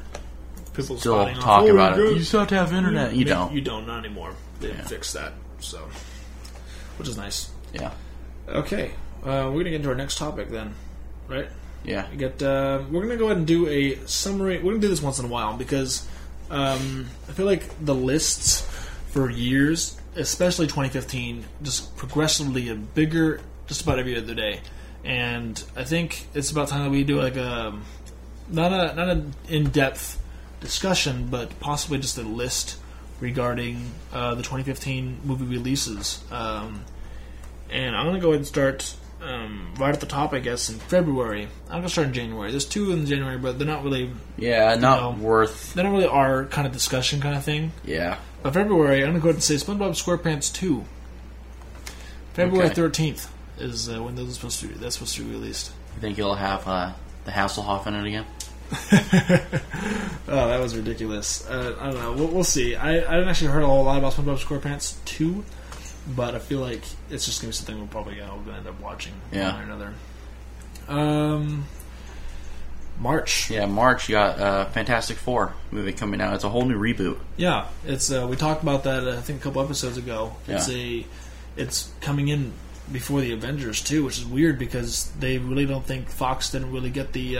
People 0.74 0.98
still 0.98 1.14
spotting 1.14 1.36
off, 1.38 1.42
talk 1.44 1.62
"Oh, 1.64 1.68
about 1.72 1.98
it. 1.98 2.16
You 2.16 2.22
still 2.22 2.40
have 2.40 2.48
to 2.50 2.56
have 2.56 2.72
internet. 2.74 3.14
You 3.14 3.24
No, 3.24 3.30
don't. 3.34 3.52
You 3.54 3.60
don't 3.62 3.86
not 3.86 4.04
anymore. 4.04 4.34
They 4.60 4.68
Yeah. 4.68 4.82
fixed 4.84 5.14
that, 5.14 5.32
so 5.60 5.88
which 6.96 7.08
is 7.08 7.16
nice. 7.16 7.50
Yeah. 7.72 7.92
Okay, 8.48 8.92
uh, 9.22 9.50
we're 9.50 9.60
gonna 9.60 9.70
get 9.70 9.74
into 9.74 9.88
our 9.88 9.94
next 9.94 10.18
topic 10.18 10.50
then, 10.50 10.74
right? 11.28 11.48
Yeah. 11.84 12.08
We 12.10 12.16
get. 12.16 12.42
Uh, 12.42 12.82
we're 12.90 13.02
gonna 13.02 13.16
go 13.16 13.26
ahead 13.26 13.38
and 13.38 13.46
do 13.46 13.68
a 13.68 13.96
summary. 14.06 14.58
We're 14.58 14.72
gonna 14.72 14.80
do 14.80 14.88
this 14.88 15.02
once 15.02 15.18
in 15.18 15.24
a 15.24 15.28
while 15.28 15.56
because 15.56 16.06
um, 16.50 17.06
I 17.28 17.32
feel 17.32 17.46
like 17.46 17.84
the 17.84 17.94
lists 17.94 18.62
for 19.08 19.30
years, 19.30 19.96
especially 20.16 20.66
2015, 20.66 21.44
just 21.62 21.96
progressively 21.96 22.68
a 22.68 22.74
bigger, 22.74 23.40
just 23.66 23.82
about 23.82 23.98
every 23.98 24.16
other 24.16 24.34
day, 24.34 24.60
and 25.04 25.62
I 25.76 25.84
think 25.84 26.26
it's 26.34 26.50
about 26.50 26.68
time 26.68 26.84
that 26.84 26.90
we 26.90 27.04
do 27.04 27.20
like 27.20 27.36
a 27.36 27.78
not 28.48 28.72
a 28.72 28.94
not 28.94 29.08
an 29.08 29.34
in 29.48 29.70
depth 29.70 30.20
discussion, 30.60 31.28
but 31.30 31.58
possibly 31.60 31.98
just 31.98 32.18
a 32.18 32.22
list 32.22 32.78
regarding 33.24 33.90
uh, 34.12 34.34
the 34.34 34.42
2015 34.42 35.20
movie 35.24 35.46
releases. 35.46 36.22
Um, 36.30 36.84
and 37.70 37.96
I'm 37.96 38.06
gonna 38.06 38.20
go 38.20 38.28
ahead 38.28 38.40
and 38.40 38.46
start 38.46 38.94
um, 39.22 39.74
right 39.78 39.94
at 39.94 40.00
the 40.00 40.06
top, 40.06 40.34
I 40.34 40.38
guess, 40.38 40.68
in 40.68 40.78
February. 40.78 41.48
I'm 41.68 41.78
gonna 41.78 41.88
start 41.88 42.08
in 42.08 42.12
January. 42.12 42.50
There's 42.50 42.66
two 42.66 42.92
in 42.92 43.06
January, 43.06 43.38
but 43.38 43.58
they're 43.58 43.66
not 43.66 43.82
really 43.82 44.10
Yeah, 44.36 44.74
not 44.76 45.00
know. 45.18 45.24
worth. 45.24 45.72
they're 45.72 45.84
not 45.84 45.92
really 45.92 46.06
our 46.06 46.44
kind 46.44 46.66
of 46.66 46.72
discussion 46.74 47.20
kind 47.20 47.34
of 47.34 47.42
thing. 47.42 47.72
Yeah. 47.84 48.18
But 48.42 48.52
February, 48.52 49.02
I'm 49.02 49.08
gonna 49.10 49.20
go 49.20 49.28
ahead 49.30 49.36
and 49.36 49.42
say 49.42 49.54
SpongeBob 49.54 49.92
SquarePants 49.96 50.52
2. 50.52 50.84
February 52.34 52.66
Okay. 52.70 52.80
13th 52.82 53.28
is 53.58 53.88
uh, 53.88 54.02
when 54.02 54.14
those 54.16 54.30
are 54.30 54.34
supposed 54.34 54.60
to 54.60 54.66
that's 54.68 54.96
supposed 54.96 55.14
to 55.16 55.22
be 55.24 55.30
released. 55.30 55.72
You 55.94 56.00
think 56.02 56.18
you'll 56.18 56.34
have 56.34 56.66
uh, 56.68 56.92
the 57.24 57.30
Hasselhoff 57.30 57.86
in 57.86 57.94
it 57.94 58.06
again? 58.06 58.26
Oh, 60.26 60.48
that 60.48 60.58
was 60.58 60.74
ridiculous. 60.76 61.46
Uh, 61.46 61.76
I 61.78 61.90
don't 61.90 62.00
know. 62.00 62.12
We'll, 62.12 62.28
we'll 62.28 62.44
see. 62.44 62.74
I, 62.76 62.92
I 62.96 63.14
haven't 63.16 63.28
actually 63.28 63.50
heard 63.50 63.62
a 63.62 63.66
whole 63.66 63.84
lot 63.84 63.98
about 63.98 64.14
SpongeBob 64.14 64.38
SquarePants 64.42 64.96
2, 65.04 65.44
but 66.16 66.34
I 66.34 66.38
feel 66.38 66.60
like 66.60 66.82
it's 67.10 67.26
just 67.26 67.42
going 67.42 67.52
to 67.52 67.58
be 67.58 67.64
something 67.64 67.78
we're 67.80 67.86
probably 67.88 68.20
uh, 68.20 68.28
going 68.28 68.44
to 68.46 68.52
end 68.54 68.66
up 68.66 68.80
watching 68.80 69.12
Yeah. 69.30 69.52
one 69.52 69.60
or 69.60 69.64
another. 69.64 69.94
Um, 70.88 71.66
March. 72.98 73.50
Yeah, 73.50 73.66
March 73.66 74.08
you 74.08 74.14
got 74.14 74.38
uh, 74.40 74.64
Fantastic 74.66 75.18
Four 75.18 75.52
movie 75.70 75.92
coming 75.92 76.20
out. 76.22 76.34
It's 76.34 76.44
a 76.44 76.48
whole 76.48 76.64
new 76.64 76.78
reboot. 76.78 77.18
Yeah, 77.36 77.66
it's 77.86 78.10
uh, 78.10 78.26
we 78.28 78.36
talked 78.36 78.62
about 78.62 78.84
that 78.84 79.06
uh, 79.06 79.12
I 79.18 79.20
think 79.20 79.40
a 79.40 79.42
couple 79.44 79.62
episodes 79.62 79.98
ago. 79.98 80.34
It's 80.48 80.68
Yeah. 80.68 80.76
a 80.76 81.06
it's 81.56 81.92
coming 82.00 82.28
in 82.28 82.52
before 82.90 83.20
the 83.20 83.32
Avengers 83.32 83.82
too, 83.82 84.04
which 84.04 84.18
is 84.18 84.24
weird 84.24 84.58
because 84.58 85.10
they 85.18 85.38
really 85.38 85.66
don't 85.66 85.84
think 85.84 86.08
Fox 86.08 86.50
didn't 86.50 86.72
really 86.72 86.90
get 86.90 87.12
the 87.12 87.38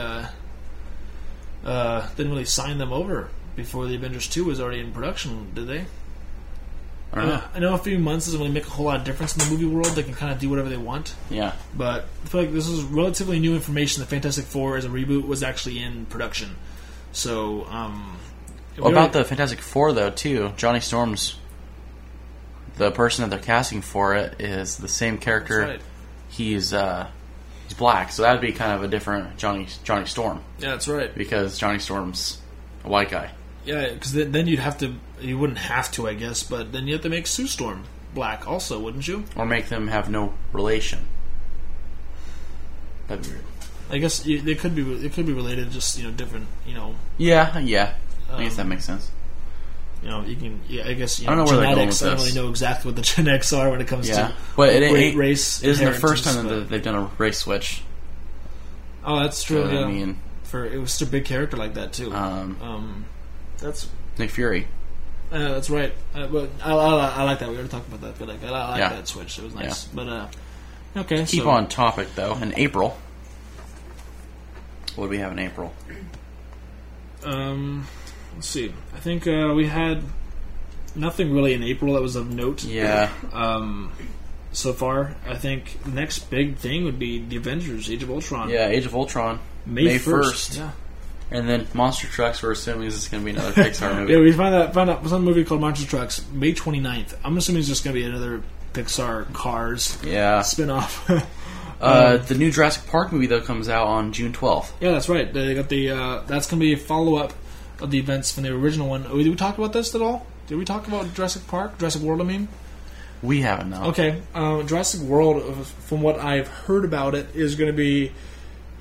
uh, 1.65 2.07
didn't 2.17 2.33
really 2.33 2.45
sign 2.45 2.79
them 2.79 2.93
over 2.93 3.29
before 3.57 3.87
the 3.87 3.95
Avengers 3.95 4.29
two 4.29 4.45
was 4.45 4.61
already 4.61 4.81
in 4.81 4.93
production, 4.93 5.53
did 5.55 5.67
they? 5.67 5.87
I 7.13 7.25
know. 7.27 7.43
I 7.55 7.59
know 7.61 7.75
a 7.75 7.79
few 7.79 7.99
months 7.99 8.27
doesn't 8.27 8.41
really 8.41 8.53
make 8.53 8.67
a 8.67 8.71
whole 8.71 8.87
lot 8.87 8.97
of 8.97 9.05
difference 9.05 9.35
in 9.37 9.45
the 9.45 9.51
movie 9.51 9.73
world. 9.73 9.87
They 9.95 10.03
can 10.03 10.15
kind 10.15 10.33
of 10.33 10.41
do 10.41 10.51
whatever 10.51 10.69
they 10.69 10.77
want. 10.77 11.15
Yeah. 11.31 11.53
But 11.77 12.07
I 12.25 12.29
feel 12.29 12.41
like 12.41 12.53
this 12.53 12.67
is 12.67 12.83
relatively 12.83 13.39
new 13.39 13.55
information. 13.55 14.01
The 14.01 14.09
Fantastic 14.09 14.47
Four 14.47 14.77
as 14.77 14.85
a 14.85 14.89
reboot 14.89 15.25
was 15.25 15.43
actually 15.45 15.79
in 15.79 16.07
production. 16.07 16.57
So, 17.13 17.67
um, 17.67 18.19
Well, 18.77 18.91
about 18.91 19.13
the 19.13 19.25
Fantastic 19.25 19.61
Four, 19.61 19.93
though, 19.93 20.11
too, 20.11 20.53
Johnny 20.57 20.81
Storm's 20.81 21.37
the 22.77 22.91
person 22.91 23.23
that 23.23 23.31
they're 23.31 23.45
casting 23.45 23.83
for 23.83 24.17
it 24.17 24.41
is 24.41 24.79
the 24.79 24.89
same 24.89 25.19
character. 25.19 25.61
That's 25.61 25.71
right. 25.71 25.83
He's 26.29 26.73
uh, 26.73 27.09
he's 27.65 27.75
black, 27.75 28.13
so 28.13 28.23
that'd 28.23 28.41
be 28.41 28.53
kind 28.53 28.73
of 28.73 28.83
a 28.83 28.89
different 28.89 29.37
Johnny 29.37 29.67
Johnny 29.85 30.07
Storm 30.07 30.43
Yeah, 30.59 30.71
that's 30.71 30.89
right. 30.89 31.15
because 31.15 31.59
Johnny 31.59 31.79
Storm's 31.79 32.41
a 32.85 32.89
white 32.89 33.11
guy. 33.11 33.31
Yeah, 33.65 33.93
because 33.95 34.13
then, 34.13 34.47
you'd 34.47 34.59
have 34.59 34.77
to. 34.79 34.95
You 35.21 35.39
wouldn't 35.39 35.59
have 35.59 35.91
to, 35.93 36.07
I 36.07 36.13
guess, 36.15 36.43
but 36.43 36.73
then 36.73 36.87
you 36.87 36.93
have 36.95 37.03
to 37.03 37.09
make 37.09 37.27
Sue 37.27 37.47
Storm 37.47 37.85
black, 38.13 38.47
also, 38.47 38.79
wouldn't 38.79 39.09
you? 39.09 39.25
or 39.37 39.47
make 39.47 39.69
them 39.71 39.89
have 39.89 40.11
no 40.11 40.35
relation. 40.53 41.01
That'd 43.09 43.25
be 43.25 43.31
weird. 43.31 43.45
I 43.91 43.99
guess 43.99 44.19
they 44.21 44.55
could 44.55 44.75
be. 44.75 44.83
It 45.07 45.13
could 45.13 45.27
be 45.27 45.33
related, 45.33 45.71
just 45.71 45.97
you 45.99 46.05
know, 46.05 46.11
different. 46.11 46.47
You 46.67 46.75
know, 46.75 46.95
Yeah, 47.19 47.59
yeah. 47.59 47.95
I 48.33 48.43
guess 48.43 48.53
Um, 48.53 48.57
that 48.59 48.67
makes 48.67 48.85
sense. 48.85 49.11
You 50.05 50.11
know, 50.11 50.23
you 50.23 50.37
can. 50.37 50.61
Yeah, 50.69 50.87
I 50.87 50.93
guess 50.93 51.19
you 51.19 51.27
I 51.27 51.31
don't 51.35 51.39
know, 51.39 51.45
know 51.45 51.59
where 51.59 51.67
they're 51.67 51.75
going 51.77 51.91
genetics. 51.91 52.01
with 52.03 52.11
I 52.11 52.15
don't 52.15 52.25
really 52.27 52.35
know 52.41 52.51
exactly 52.51 52.89
what 52.91 52.97
the 52.97 53.03
genetics 53.15 53.53
are 53.55 53.71
when 53.71 53.81
it 53.81 53.89
comes 53.89 54.09
Yeah, 54.09 54.29
to. 54.29 54.35
but 54.57 54.69
it, 54.71 55.17
race 55.17 55.63
it 55.63 55.71
isn't 55.71 55.85
the 55.85 55.99
first 55.99 56.25
time 56.25 56.47
that 56.47 56.69
they've 56.69 56.83
done 56.83 56.95
a 56.95 57.11
race 57.19 57.39
switch. 57.39 57.83
Oh, 59.05 59.19
that's 59.21 59.43
true. 59.43 59.65
So, 59.65 59.71
yeah. 59.73 59.81
I 59.81 59.87
mean, 59.91 60.19
for 60.45 60.65
it 60.67 60.79
was 60.79 60.93
such 60.93 61.09
a 61.09 61.11
big 61.11 61.25
character 61.25 61.57
like 61.57 61.75
that 61.75 61.93
too. 61.95 62.13
um, 62.15 62.57
um, 62.63 63.05
that's 63.59 63.89
Nick 64.19 64.31
Fury. 64.31 64.67
uh, 65.33 65.39
that's 65.55 65.71
right. 65.71 65.93
Uh, 66.15 66.27
but 66.27 66.51
I, 66.63 66.73
I, 66.73 67.09
I 67.09 67.23
like 67.25 67.39
that. 67.41 67.49
We 67.49 67.55
already 67.55 67.71
talked 67.71 67.89
about 67.89 68.03
that, 68.03 68.19
but 68.19 68.29
like, 68.29 68.45
I, 68.45 68.49
I 68.49 68.69
like 68.71 68.79
Yeah. 68.79 68.89
that 68.91 69.09
switch. 69.09 69.39
It 69.39 69.45
was 69.45 69.55
nice. 69.55 69.85
But 69.85 70.09
uh, 70.09 70.29
okay, 70.99 71.25
Keep 71.25 71.43
so, 71.43 71.51
on 71.51 71.69
topic 71.69 72.15
though. 72.15 72.35
In 72.37 72.53
April, 72.57 72.97
what 74.97 75.07
do 75.07 75.11
we 75.11 75.19
have 75.19 75.33
in 75.33 75.39
April? 75.39 75.73
Um, 77.25 77.87
let's 78.35 78.49
see. 78.49 78.73
I 78.95 78.99
think 79.01 79.27
uh, 79.27 79.53
we 79.55 79.67
had 79.67 80.03
nothing 80.95 81.33
really 81.33 81.55
in 81.55 81.63
April 81.63 81.95
that 81.95 82.03
was 82.03 82.17
of 82.17 82.33
note. 82.33 82.65
Yeah, 82.65 83.11
Um, 83.33 83.93
so 84.53 84.73
far, 84.73 85.15
I 85.27 85.35
think 85.37 85.83
the 85.85 85.91
next 85.91 86.31
big 86.31 86.57
thing 86.57 86.85
would 86.85 86.99
be 86.99 87.19
the 87.19 87.37
Avengers: 87.37 87.91
Age 87.91 88.03
of 88.03 88.11
Ultron. 88.11 88.51
yeah. 88.51 88.69
Age 88.69 88.87
of 88.87 88.95
Ultron, 88.95 89.41
May 89.67 89.85
May 89.85 89.99
first. 89.99 90.53
1st. 90.53 90.59
Yeah. 90.59 90.71
and 91.31 91.49
then 91.49 91.67
Monster 91.75 92.07
Trucks. 92.07 92.43
We're 92.43 92.53
assuming 92.53 92.85
this 92.89 92.97
is 92.97 93.09
going 93.09 93.25
to 93.25 93.33
be 93.33 93.37
another 93.37 93.53
Pixar 93.53 93.97
movie. 93.99 94.13
Yeah, 94.13 94.21
we 94.21 94.31
found 94.33 94.55
out 94.55 94.75
found 94.75 94.91
out 94.91 95.07
some 95.09 95.25
movie 95.25 95.45
called 95.45 95.61
Monster 95.61 95.87
Trucks 95.87 96.25
May 96.33 96.53
29th. 96.53 97.15
I'm 97.25 97.37
assuming 97.37 97.61
it's 97.61 97.69
just 97.69 97.83
going 97.85 97.95
to 97.97 98.01
be 98.01 98.07
another 98.07 98.43
Pixar 98.75 99.33
Cars 99.33 99.99
Yeah. 100.05 100.43
spin-off. 100.43 101.11
Uh, 101.81 102.17
the 102.17 102.35
new 102.35 102.51
Jurassic 102.51 102.87
Park 102.87 103.13
movie 103.13 103.27
though 103.27 103.43
comes 103.43 103.69
out 103.69 103.89
on 103.89 104.13
June 104.13 104.33
12th. 104.33 104.71
yeah, 104.81 104.93
that's 104.93 105.09
right. 105.09 105.31
They 105.31 105.55
got 105.55 105.69
the 105.69 105.91
uh, 105.91 106.21
that's 106.27 106.47
going 106.47 106.59
to 106.61 106.65
be 106.65 106.73
a 106.73 106.77
follow-up 106.79 107.35
of 107.81 107.91
the 107.91 107.99
events 107.99 108.33
from 108.33 108.43
the 108.45 108.53
original 108.55 108.89
one. 108.89 109.07
Oh, 109.09 109.19
Did 109.19 109.29
we 109.29 109.35
talk 109.37 109.59
about 109.59 109.73
this 109.73 109.95
at 109.95 110.01
all? 110.03 110.27
Did 110.47 110.57
we 110.59 110.65
talk 110.65 110.87
about 110.87 111.15
Jurassic 111.15 111.47
Park, 111.47 111.79
Jurassic 111.79 112.03
World? 112.03 112.21
I 112.21 112.25
mean, 112.25 112.49
We 113.23 113.41
haven't 113.41 113.71
now. 113.71 113.87
okay. 113.87 114.21
Uh, 114.35 114.63
Jurassic 114.63 115.01
World, 115.01 115.43
uh, 115.43 115.63
from 115.65 116.03
what 116.03 116.19
I've 116.19 116.49
heard 116.49 116.85
about 116.85 117.15
it, 117.15 117.29
is 117.35 117.55
going 117.55 117.71
to 117.71 117.77
be 117.77 118.13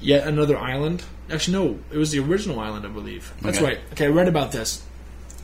yet 0.02 0.28
another 0.28 0.58
island. 0.58 1.04
Actually, 1.32 1.54
no, 1.58 1.80
it 1.92 1.98
was 1.98 2.12
the 2.12 2.20
original 2.20 2.60
island, 2.60 2.86
I 2.86 2.90
believe. 2.90 3.34
That's 3.42 3.58
Okay. 3.58 3.66
right. 3.66 3.80
Okay, 3.94 4.06
I 4.06 4.10
read 4.10 4.28
about 4.28 4.52
this. 4.52 4.84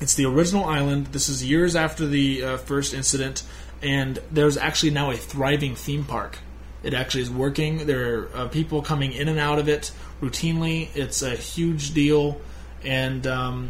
It's 0.01 0.15
the 0.15 0.25
original 0.25 0.65
island. 0.65 1.07
This 1.07 1.29
is 1.29 1.43
years 1.43 1.75
after 1.75 2.05
the 2.05 2.43
uh, 2.43 2.57
first 2.57 2.93
incident, 2.93 3.43
and 3.81 4.19
there's 4.31 4.57
actually 4.57 4.91
now 4.91 5.11
a 5.11 5.15
thriving 5.15 5.75
theme 5.75 6.03
park. 6.03 6.39
It 6.83 6.93
actually 6.93 7.23
is 7.23 7.29
working. 7.29 7.85
There 7.87 8.19
are 8.19 8.29
uh, 8.35 8.47
people 8.49 8.81
coming 8.81 9.11
in 9.13 9.27
and 9.29 9.39
out 9.39 9.59
of 9.59 9.67
it 9.69 9.91
routinely. 10.21 10.89
It's 10.95 11.21
a 11.21 11.31
huge 11.35 11.93
deal, 11.93 12.39
and 12.83 13.25
um, 13.27 13.69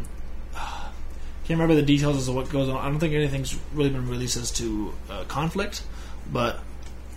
can't 1.50 1.58
remember 1.58 1.74
the 1.74 1.82
details 1.82 2.16
as 2.16 2.26
to 2.26 2.32
what 2.32 2.48
goes 2.48 2.68
on. 2.68 2.76
I 2.76 2.88
don't 2.88 3.00
think 3.00 3.12
anything's 3.12 3.58
really 3.74 3.90
been 3.90 4.08
released 4.08 4.36
as 4.36 4.52
to 4.52 4.94
uh, 5.10 5.24
conflict, 5.24 5.82
but 6.32 6.60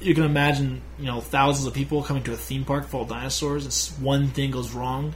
you 0.01 0.15
can 0.15 0.23
imagine, 0.23 0.81
you 0.97 1.05
know, 1.05 1.21
thousands 1.21 1.67
of 1.67 1.73
people 1.75 2.01
coming 2.01 2.23
to 2.23 2.33
a 2.33 2.35
theme 2.35 2.65
park 2.65 2.87
full 2.87 3.03
of 3.03 3.09
dinosaurs. 3.09 3.65
And 3.65 4.03
one 4.03 4.29
thing 4.29 4.49
goes 4.49 4.73
wrong. 4.73 5.13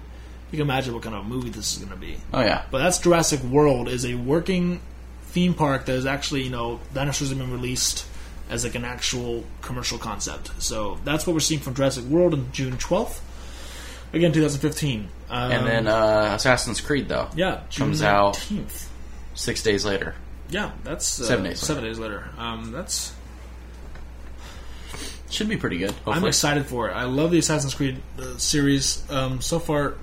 You 0.51 0.57
can 0.57 0.61
imagine 0.61 0.93
what 0.93 1.01
kind 1.01 1.15
of 1.15 1.25
movie 1.25 1.49
this 1.49 1.73
is 1.73 1.79
going 1.79 1.91
to 1.91 1.97
be. 1.97 2.17
Oh 2.31 2.41
yeah. 2.41 2.65
But 2.69 2.77
that's 2.77 2.99
Jurassic 2.99 3.41
World 3.41 3.89
is 3.89 4.05
a 4.05 4.13
working 4.13 4.81
theme 5.23 5.55
park 5.55 5.87
that 5.87 5.95
is 5.95 6.05
actually, 6.05 6.43
you 6.43 6.51
know, 6.51 6.79
dinosaurs 6.93 7.29
have 7.29 7.39
been 7.39 7.51
released 7.51 8.05
as 8.49 8.63
like 8.63 8.75
an 8.75 8.85
actual 8.85 9.43
commercial 9.61 9.97
concept. 9.97 10.51
So 10.61 10.99
that's 11.03 11.25
what 11.25 11.33
we're 11.33 11.39
seeing 11.39 11.59
from 11.59 11.73
Jurassic 11.73 12.05
World 12.05 12.33
on 12.33 12.51
June 12.51 12.77
12th. 12.77 13.19
Again, 14.13 14.31
2015. 14.31 15.09
Um, 15.29 15.51
And 15.51 15.67
then 15.67 15.87
uh, 15.87 16.33
Assassin's 16.35 16.79
Creed 16.81 17.09
though 17.09 17.27
yeah, 17.35 17.61
June 17.69 17.87
comes 17.87 18.01
out 18.01 18.35
19th. 18.35 18.87
six 19.33 19.61
days 19.63 19.83
later. 19.85 20.15
Yeah, 20.49 20.71
that's 20.85 21.19
uh, 21.19 21.25
Seven 21.25 21.43
days 21.43 21.59
Seven 21.59 21.83
days 21.83 21.99
later. 21.99 22.29
Um, 22.37 22.71
that's 22.71 23.13
Should 25.29 25.49
be 25.49 25.57
pretty 25.57 25.77
good. 25.77 25.93
I'm 26.05 26.23
excited 26.25 26.65
for 26.67 26.89
it. 26.89 26.93
I 26.93 27.03
love 27.03 27.31
the 27.31 27.39
Assassin's 27.39 27.75
Creed 27.75 27.97
uh, 28.17 28.37
series. 28.37 29.03
Um, 29.11 29.41
so 29.41 29.59
far, 29.59 29.95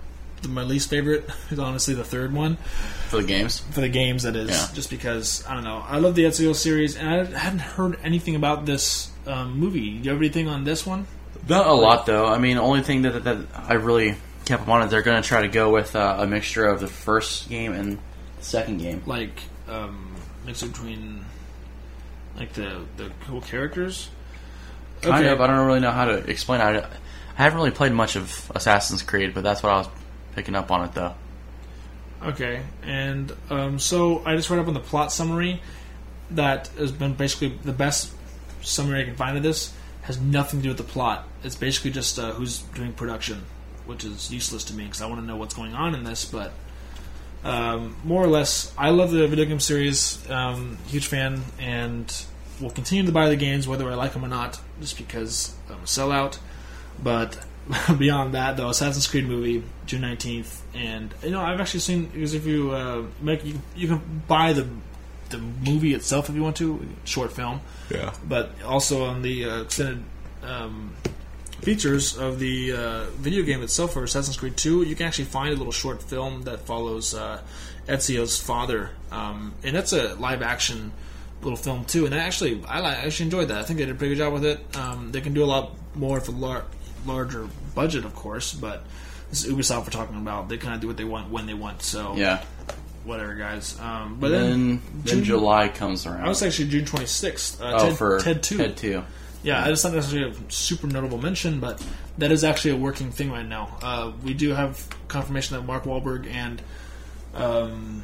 my 0.46 0.62
least 0.62 0.90
favorite 0.90 1.26
is 1.50 1.58
honestly 1.58 1.94
the 1.94 2.04
third 2.04 2.34
one 2.34 2.56
for 3.08 3.23
the 3.23 3.26
games. 3.26 3.61
for 3.61 3.80
the 3.80 3.88
games. 3.88 4.25
That 4.25 4.37
is 4.37 4.50
Yeah. 4.50 4.68
just 4.75 4.90
because 4.90 5.42
I 5.49 5.54
don't 5.54 5.64
know. 5.64 5.82
I 5.88 5.99
love 5.99 6.14
the 6.14 6.25
Ezio 6.25 6.54
series, 6.54 6.96
and 6.99 7.08
I 7.08 7.25
haven't 7.38 7.61
heard 7.61 7.99
anything 8.04 8.34
about 8.37 8.66
this 8.66 9.11
um, 9.26 9.58
movie. 9.58 9.96
Do 9.99 10.04
you 10.04 10.11
have 10.11 10.18
anything 10.20 10.46
on 10.49 10.64
this 10.64 10.84
one? 10.84 11.06
Not 11.49 11.67
a 11.67 11.73
lot 11.73 12.07
though. 12.07 12.27
I 12.27 12.39
mean, 12.39 12.57
the 12.57 12.63
only 12.63 12.83
thing 12.83 13.03
that, 13.03 13.25
that, 13.25 13.25
that 13.25 13.47
I 13.55 13.75
really 13.75 14.17
kept 14.45 14.69
on 14.69 14.83
is 14.83 14.91
they're 14.91 15.03
going 15.03 15.23
to 15.23 15.27
try 15.27 15.43
to 15.43 15.49
go 15.49 15.71
with 15.71 15.95
uh, 15.97 16.17
a 16.21 16.27
mixture 16.27 16.65
of 16.65 16.81
the 16.81 16.87
first 16.87 17.49
game 17.49 17.73
and 17.73 17.99
the 18.39 18.45
second 18.45 18.79
game. 18.79 19.03
Like 19.07 19.41
um, 19.69 20.15
mix 20.47 20.63
between 20.63 21.25
like 22.37 22.53
the 22.53 22.85
the 22.97 23.11
cool 23.27 23.41
characters. 23.41 24.09
Kind 25.03 25.27
of. 25.27 25.41
I 25.41 25.47
don't 25.47 25.67
really 25.67 25.81
know 25.81 25.91
how 25.91 26.07
to 26.07 26.19
explain 26.31 26.61
it. 26.61 26.65
I, 26.65 26.79
I 27.37 27.43
haven't 27.43 27.59
really 27.59 27.73
played 27.73 27.93
much 27.93 28.17
of 28.17 28.51
Assassin's 28.55 29.03
Creed, 29.03 29.35
but 29.35 29.43
that's 29.43 29.63
what 29.63 29.73
I 29.73 29.79
was 29.79 29.89
picking 30.35 30.55
up 30.55 30.71
on 30.71 30.85
it 30.85 30.95
though. 30.95 31.15
Okay, 32.23 32.63
and 32.83 33.31
um, 33.51 33.79
so 33.79 34.23
I 34.25 34.35
just 34.35 34.49
read 34.49 34.59
up 34.59 34.69
on 34.69 34.75
the 34.75 34.81
plot 34.81 35.13
summary 35.13 35.61
that 36.31 36.69
has 36.69 36.91
been 36.91 37.13
basically 37.15 37.49
the 37.49 37.73
best 37.73 38.13
summary 38.63 39.03
I 39.03 39.05
can 39.05 39.15
find 39.15 39.37
of 39.37 39.43
this. 39.43 39.75
Has 40.04 40.20
nothing 40.20 40.61
to 40.61 40.62
do 40.62 40.68
with 40.70 40.78
the 40.78 40.84
plot. 40.84 41.26
It's 41.42 41.56
basically 41.56 41.90
just 41.90 42.18
uh, 42.18 42.32
who's 42.32 42.58
doing 42.58 42.92
production, 42.92 43.44
which 43.87 44.04
is 44.04 44.32
useless 44.32 44.64
to 44.64 44.75
me 44.75 44.84
because 44.84 45.02
I 45.02 45.06
want 45.06 45.20
to 45.20 45.26
know 45.26 45.37
what's 45.37 45.54
going 45.54 45.75
on 45.75 45.94
in 45.94 46.04
this. 46.04 46.25
But 46.25 46.52
um, 47.42 47.96
more 48.04 48.23
or 48.23 48.26
less, 48.26 48.73
I 48.76 48.90
love 48.90 49.11
the 49.11 49.26
video 49.28 49.44
game 49.44 49.61
series. 49.61 50.28
Um, 50.30 50.78
huge 50.88 51.06
fan, 51.06 51.42
and 51.58 52.12
will 52.61 52.70
continue 52.70 53.04
to 53.04 53.12
buy 53.12 53.28
the 53.28 53.37
games 53.37 53.66
whether 53.66 53.90
I 53.90 53.94
like 53.94 54.12
them 54.12 54.25
or 54.25 54.28
not, 54.28 54.61
just 54.80 54.96
because 54.96 55.54
I'm 55.68 55.76
a 55.76 55.87
sellout. 55.87 56.38
But 57.02 57.38
beyond 57.99 58.34
that, 58.34 58.56
though, 58.56 58.68
Assassin's 58.68 59.06
Creed 59.06 59.26
movie 59.26 59.62
June 59.87 60.02
nineteenth, 60.02 60.62
and 60.75 61.14
you 61.23 61.30
know 61.30 61.40
I've 61.40 61.61
actually 61.61 61.80
seen 61.80 62.06
because 62.06 62.34
if 62.34 62.46
you 62.46 62.73
uh, 62.73 63.02
make 63.20 63.44
you, 63.44 63.61
you 63.75 63.88
can 63.88 64.23
buy 64.26 64.52
the 64.52 64.66
the 65.37 65.71
movie 65.71 65.95
itself 65.95 66.29
if 66.29 66.35
you 66.35 66.43
want 66.43 66.57
to 66.57 66.87
short 67.05 67.33
film, 67.33 67.61
Yeah. 67.91 68.12
but 68.29 68.50
also 68.64 69.05
on 69.05 69.23
the 69.23 69.45
uh, 69.45 69.62
extended 69.62 70.03
um, 70.43 70.95
features 71.62 72.17
of 72.19 72.38
the 72.38 72.73
uh, 72.73 73.05
video 73.19 73.43
game 73.45 73.62
itself 73.62 73.95
for 73.95 74.05
Assassin's 74.05 74.37
Creed 74.37 74.57
2, 74.57 74.83
you 74.83 74.95
can 74.95 75.07
actually 75.07 75.25
find 75.26 75.53
a 75.55 75.57
little 75.57 75.73
short 75.73 76.03
film 76.03 76.43
that 76.43 76.61
follows 76.67 77.14
uh, 77.14 77.41
Ezio's 77.88 78.38
father, 78.41 78.91
um, 79.11 79.55
and 79.62 79.75
that's 79.76 79.93
a 79.93 80.14
live 80.17 80.43
action 80.43 80.93
little 81.43 81.57
film 81.57 81.85
too. 81.85 82.07
And 82.07 82.14
I 82.14 82.19
actually, 82.19 82.62
I 82.67 82.81
I 82.81 82.93
actually 83.07 83.26
enjoyed 83.26 83.49
that. 83.49 83.59
I 83.59 83.62
think 83.64 83.79
they 83.79 83.85
did 83.87 83.95
a 83.95 83.99
pretty 83.99 84.14
good 84.14 84.23
job 84.25 84.33
with 84.33 84.45
it. 84.45 84.76
Um, 84.76 85.12
they 85.12 85.21
can 85.21 85.35
do 85.35 85.45
a 85.45 85.47
lot 85.47 85.73
more 85.95 86.19
a 86.19 86.31
lar- 86.31 86.64
larger 87.07 87.49
budget, 87.75 88.05
of 88.05 88.14
course, 88.14 88.53
but 88.55 88.85
this 89.31 89.45
is 89.45 89.53
Ubisoft 89.53 89.85
we're 89.85 89.91
talking 89.91 90.17
about. 90.17 90.49
They 90.49 90.57
kind 90.59 90.75
of 90.75 90.81
do 90.81 90.87
what 90.87 90.97
they 90.97 91.05
want 91.05 91.31
when 91.31 91.47
they 91.47 91.55
want. 91.55 91.83
So 91.83 92.14
Yeah. 92.17 92.43
Whatever, 93.04 93.34
guys. 93.34 93.78
Um, 93.80 94.18
but 94.18 94.30
then, 94.30 94.50
then, 94.50 94.82
then 95.04 95.25
July 95.25 95.68
comes 95.68 96.06
around. 96.06 96.25
I 96.25 96.28
was 96.28 96.42
actually 96.42 96.68
June 96.68 96.84
26th. 96.84 97.61
Uh, 97.61 97.73
oh, 97.75 97.88
Ted, 97.88 97.96
for 97.96 98.20
Ted 98.20 98.42
2. 98.42 98.56
Ted 98.56 98.76
two. 98.76 99.04
Yeah, 99.42 99.62
I 99.62 99.68
just 99.68 99.82
that's 99.82 100.06
actually 100.06 100.30
a 100.30 100.34
super 100.50 100.87
notable 100.87 101.18
mention, 101.18 101.61
but 101.61 101.84
that 102.16 102.32
is 102.32 102.44
actually 102.44 102.70
a 102.73 102.76
working 102.76 103.11
thing 103.11 103.30
right 103.30 103.46
now. 103.46 103.76
Uh, 103.82 104.12
we 104.23 104.32
do 104.32 104.50
have 104.50 104.88
confirmation 105.06 105.56
that 105.56 105.62
Mark 105.64 105.84
Wahlberg 105.84 106.26
and 106.26 106.62
um, 107.34 108.02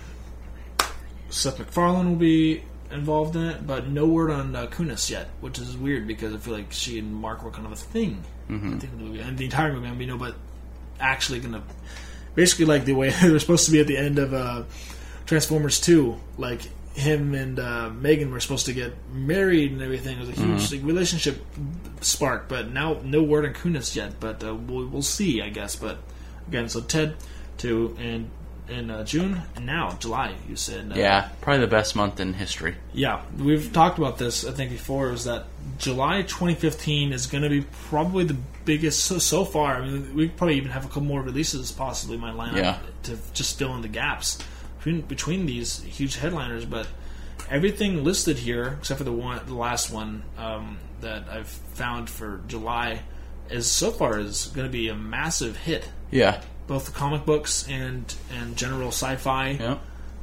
Seth 1.31 1.59
MacFarlane 1.59 2.11
will 2.11 2.17
be 2.17 2.63
involved 2.91 3.37
in 3.37 3.47
it, 3.47 3.67
but 3.67 3.89
no 3.89 4.07
word 4.07 4.31
on 4.31 4.55
uh, 4.55 4.67
Kunis 4.67 5.09
yet, 5.09 5.29
which 5.41 5.59
is 5.59 5.79
weird 5.79 6.07
because 6.07 6.35
I 6.35 6.37
feel 6.37 6.53
like 6.53 6.73
she 6.73 6.99
and 6.99 7.15
Mark 7.15 7.43
were 7.43 7.51
kind 7.51 7.65
of 7.65 7.73
a 7.73 7.77
thing. 7.77 8.23
Mm-hmm. 8.51 8.75
I 8.75 8.79
think 8.79 8.93
the 8.93 8.99
movie 8.99 9.21
and 9.21 9.39
the 9.39 9.45
entire 9.45 9.73
movie, 9.73 9.87
I 9.87 9.95
mean, 9.95 10.17
but 10.19 10.35
actually 10.99 11.41
going 11.41 11.55
to 11.55 11.63
basically 12.35 12.67
like 12.67 12.85
the 12.85 12.95
way 12.95 13.11
they're 13.23 13.39
supposed 13.39 13.67
to 13.67 13.73
be 13.73 13.81
at 13.81 13.87
the 13.87 13.97
end 13.97 14.19
of 14.19 14.35
uh, 14.35 14.65
Transformers 15.27 15.81
Two, 15.81 16.21
like 16.39 16.63
him 16.95 17.35
and 17.35 17.59
uh, 17.59 17.89
Megan 17.91 18.31
were 18.31 18.41
supposed 18.41 18.67
to 18.67 18.73
get 18.73 18.93
married 19.13 19.73
and 19.73 19.83
everything. 19.83 20.17
It 20.17 20.21
was 20.21 20.29
a 20.29 20.33
huge 20.33 20.73
like, 20.73 20.83
relationship 20.83 21.45
spark, 22.01 22.49
but 22.49 22.71
now 22.71 23.01
no 23.05 23.23
word 23.23 23.47
on 23.47 23.55
Kunis 23.55 23.95
yet. 23.95 24.19
But 24.19 24.43
uh, 24.43 24.55
we'll, 24.55 24.87
we'll 24.87 25.03
see, 25.03 25.41
I 25.41 25.49
guess. 25.49 25.77
But 25.77 25.99
again, 26.49 26.69
so 26.69 26.81
Ted 26.81 27.17
two 27.59 27.97
in 28.01 28.31
in 28.71 28.91
uh, 28.91 29.05
June 29.05 29.43
and 29.57 29.67
now 29.67 29.97
July. 30.01 30.35
You 30.49 30.57
said 30.57 30.93
uh, 30.93 30.95
Yeah, 30.97 31.29
probably 31.41 31.61
the 31.61 31.67
best 31.71 31.95
month 31.97 32.21
in 32.21 32.35
history. 32.35 32.77
yeah, 32.93 33.23
we've 33.39 33.73
talked 33.73 33.99
about 33.99 34.19
this. 34.19 34.45
I 34.47 34.53
think 34.53 34.71
before 34.71 35.13
is 35.13 35.25
that 35.25 35.47
July 35.79 36.23
2015 36.23 37.13
is 37.13 37.27
going 37.27 37.43
to 37.43 37.49
be 37.51 37.63
probably 37.89 38.25
the 38.25 38.37
biggest 38.65 39.05
so, 39.05 39.19
so 39.19 39.45
far. 39.45 39.77
I 39.77 39.89
mean, 39.89 40.15
we 40.15 40.29
probably 40.29 40.57
even 40.57 40.71
have 40.71 40.85
a 40.85 40.89
couple 40.89 41.03
more 41.03 41.23
releases 41.23 41.73
possibly 41.73 42.17
might 42.17 42.35
line 42.37 42.51
up 42.51 42.57
Yeah. 42.57 42.79
to 43.05 43.19
just 43.35 43.59
fill 43.59 43.75
in 43.75 43.83
the 43.83 43.89
gaps 43.89 44.39
between 44.79 45.01
between 45.03 45.47
these 45.47 45.83
huge 45.83 46.17
headliners. 46.17 46.65
But 46.65 46.87
everything 47.51 48.05
listed 48.05 48.39
here, 48.39 48.77
except 48.81 48.99
for 48.99 49.05
the 49.05 49.13
one, 49.13 49.41
the 49.47 49.55
last 49.55 49.91
one 49.91 50.23
um, 50.39 50.79
that 51.01 51.29
I've 51.29 51.49
found 51.49 52.09
for 52.11 52.41
July, 52.47 53.03
is 53.49 53.71
so 53.71 53.91
far 53.91 54.19
is 54.19 54.47
going 54.55 54.67
to 54.67 54.73
be 54.73 54.89
a 54.89 54.95
massive 54.95 55.57
hit. 55.57 55.89
Yeah. 56.11 56.41
Both 56.71 56.87
the 56.87 56.93
comic 56.93 57.27
books 57.27 57.67
and 57.69 58.05
and 58.33 58.57
general 58.57 58.89
sci-fi. 58.93 59.59
Yeah. 59.61 59.79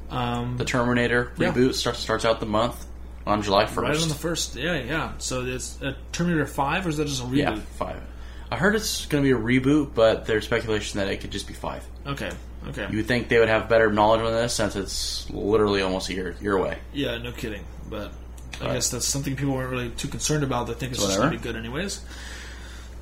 Um, 0.09 0.55
The 0.55 0.63
Terminator 0.63 1.33
Yeah. 1.37 1.51
reboot 1.51 1.73
starts 1.73 1.99
starts 1.99 2.23
out 2.23 2.39
the 2.39 2.45
month 2.45 2.85
on 3.25 3.41
July 3.41 3.65
first. 3.65 3.77
Right 3.89 4.01
on 4.01 4.07
the 4.07 4.15
first, 4.15 4.55
yeah, 4.55 4.79
yeah. 4.81 5.11
So 5.17 5.45
it's 5.45 5.77
a 5.81 5.97
Terminator 6.13 6.47
Five, 6.47 6.85
or 6.85 6.89
is 6.89 6.95
that 6.95 7.07
just 7.07 7.21
a 7.21 7.25
reboot? 7.25 7.35
yeah, 7.37 7.59
five. 7.77 8.01
I 8.49 8.55
heard 8.55 8.75
it's 8.75 9.05
going 9.07 9.25
to 9.25 9.27
be 9.27 9.33
a 9.33 9.59
reboot, 9.59 9.89
but 9.93 10.25
there's 10.25 10.45
speculation 10.45 10.99
that 10.99 11.09
it 11.09 11.17
could 11.19 11.31
just 11.31 11.47
be 11.49 11.53
five. 11.53 11.83
Okay, 12.05 12.31
Okay. 12.69 12.87
You 12.89 12.97
would 12.99 13.07
think 13.07 13.27
they 13.27 13.39
would 13.39 13.49
have 13.49 13.67
better 13.67 13.91
knowledge 13.91 14.21
on 14.21 14.31
this 14.31 14.53
since 14.53 14.77
it's 14.77 15.29
literally 15.29 15.81
almost 15.81 16.07
a 16.07 16.13
year 16.13 16.33
year 16.39 16.55
away. 16.55 16.77
Yeah, 16.93 17.17
no 17.17 17.33
kidding. 17.33 17.65
But 17.89 18.13
I 18.61 18.73
guess 18.75 18.89
that's 18.89 19.05
something 19.05 19.35
people 19.35 19.53
weren't 19.53 19.69
really 19.71 19.89
too 19.89 20.07
concerned 20.07 20.45
about. 20.45 20.67
They 20.67 20.73
think 20.75 20.93
it's 20.93 21.03
just 21.03 21.17
going 21.17 21.31
to 21.31 21.37
be 21.37 21.43
good 21.43 21.57
anyways. 21.57 21.99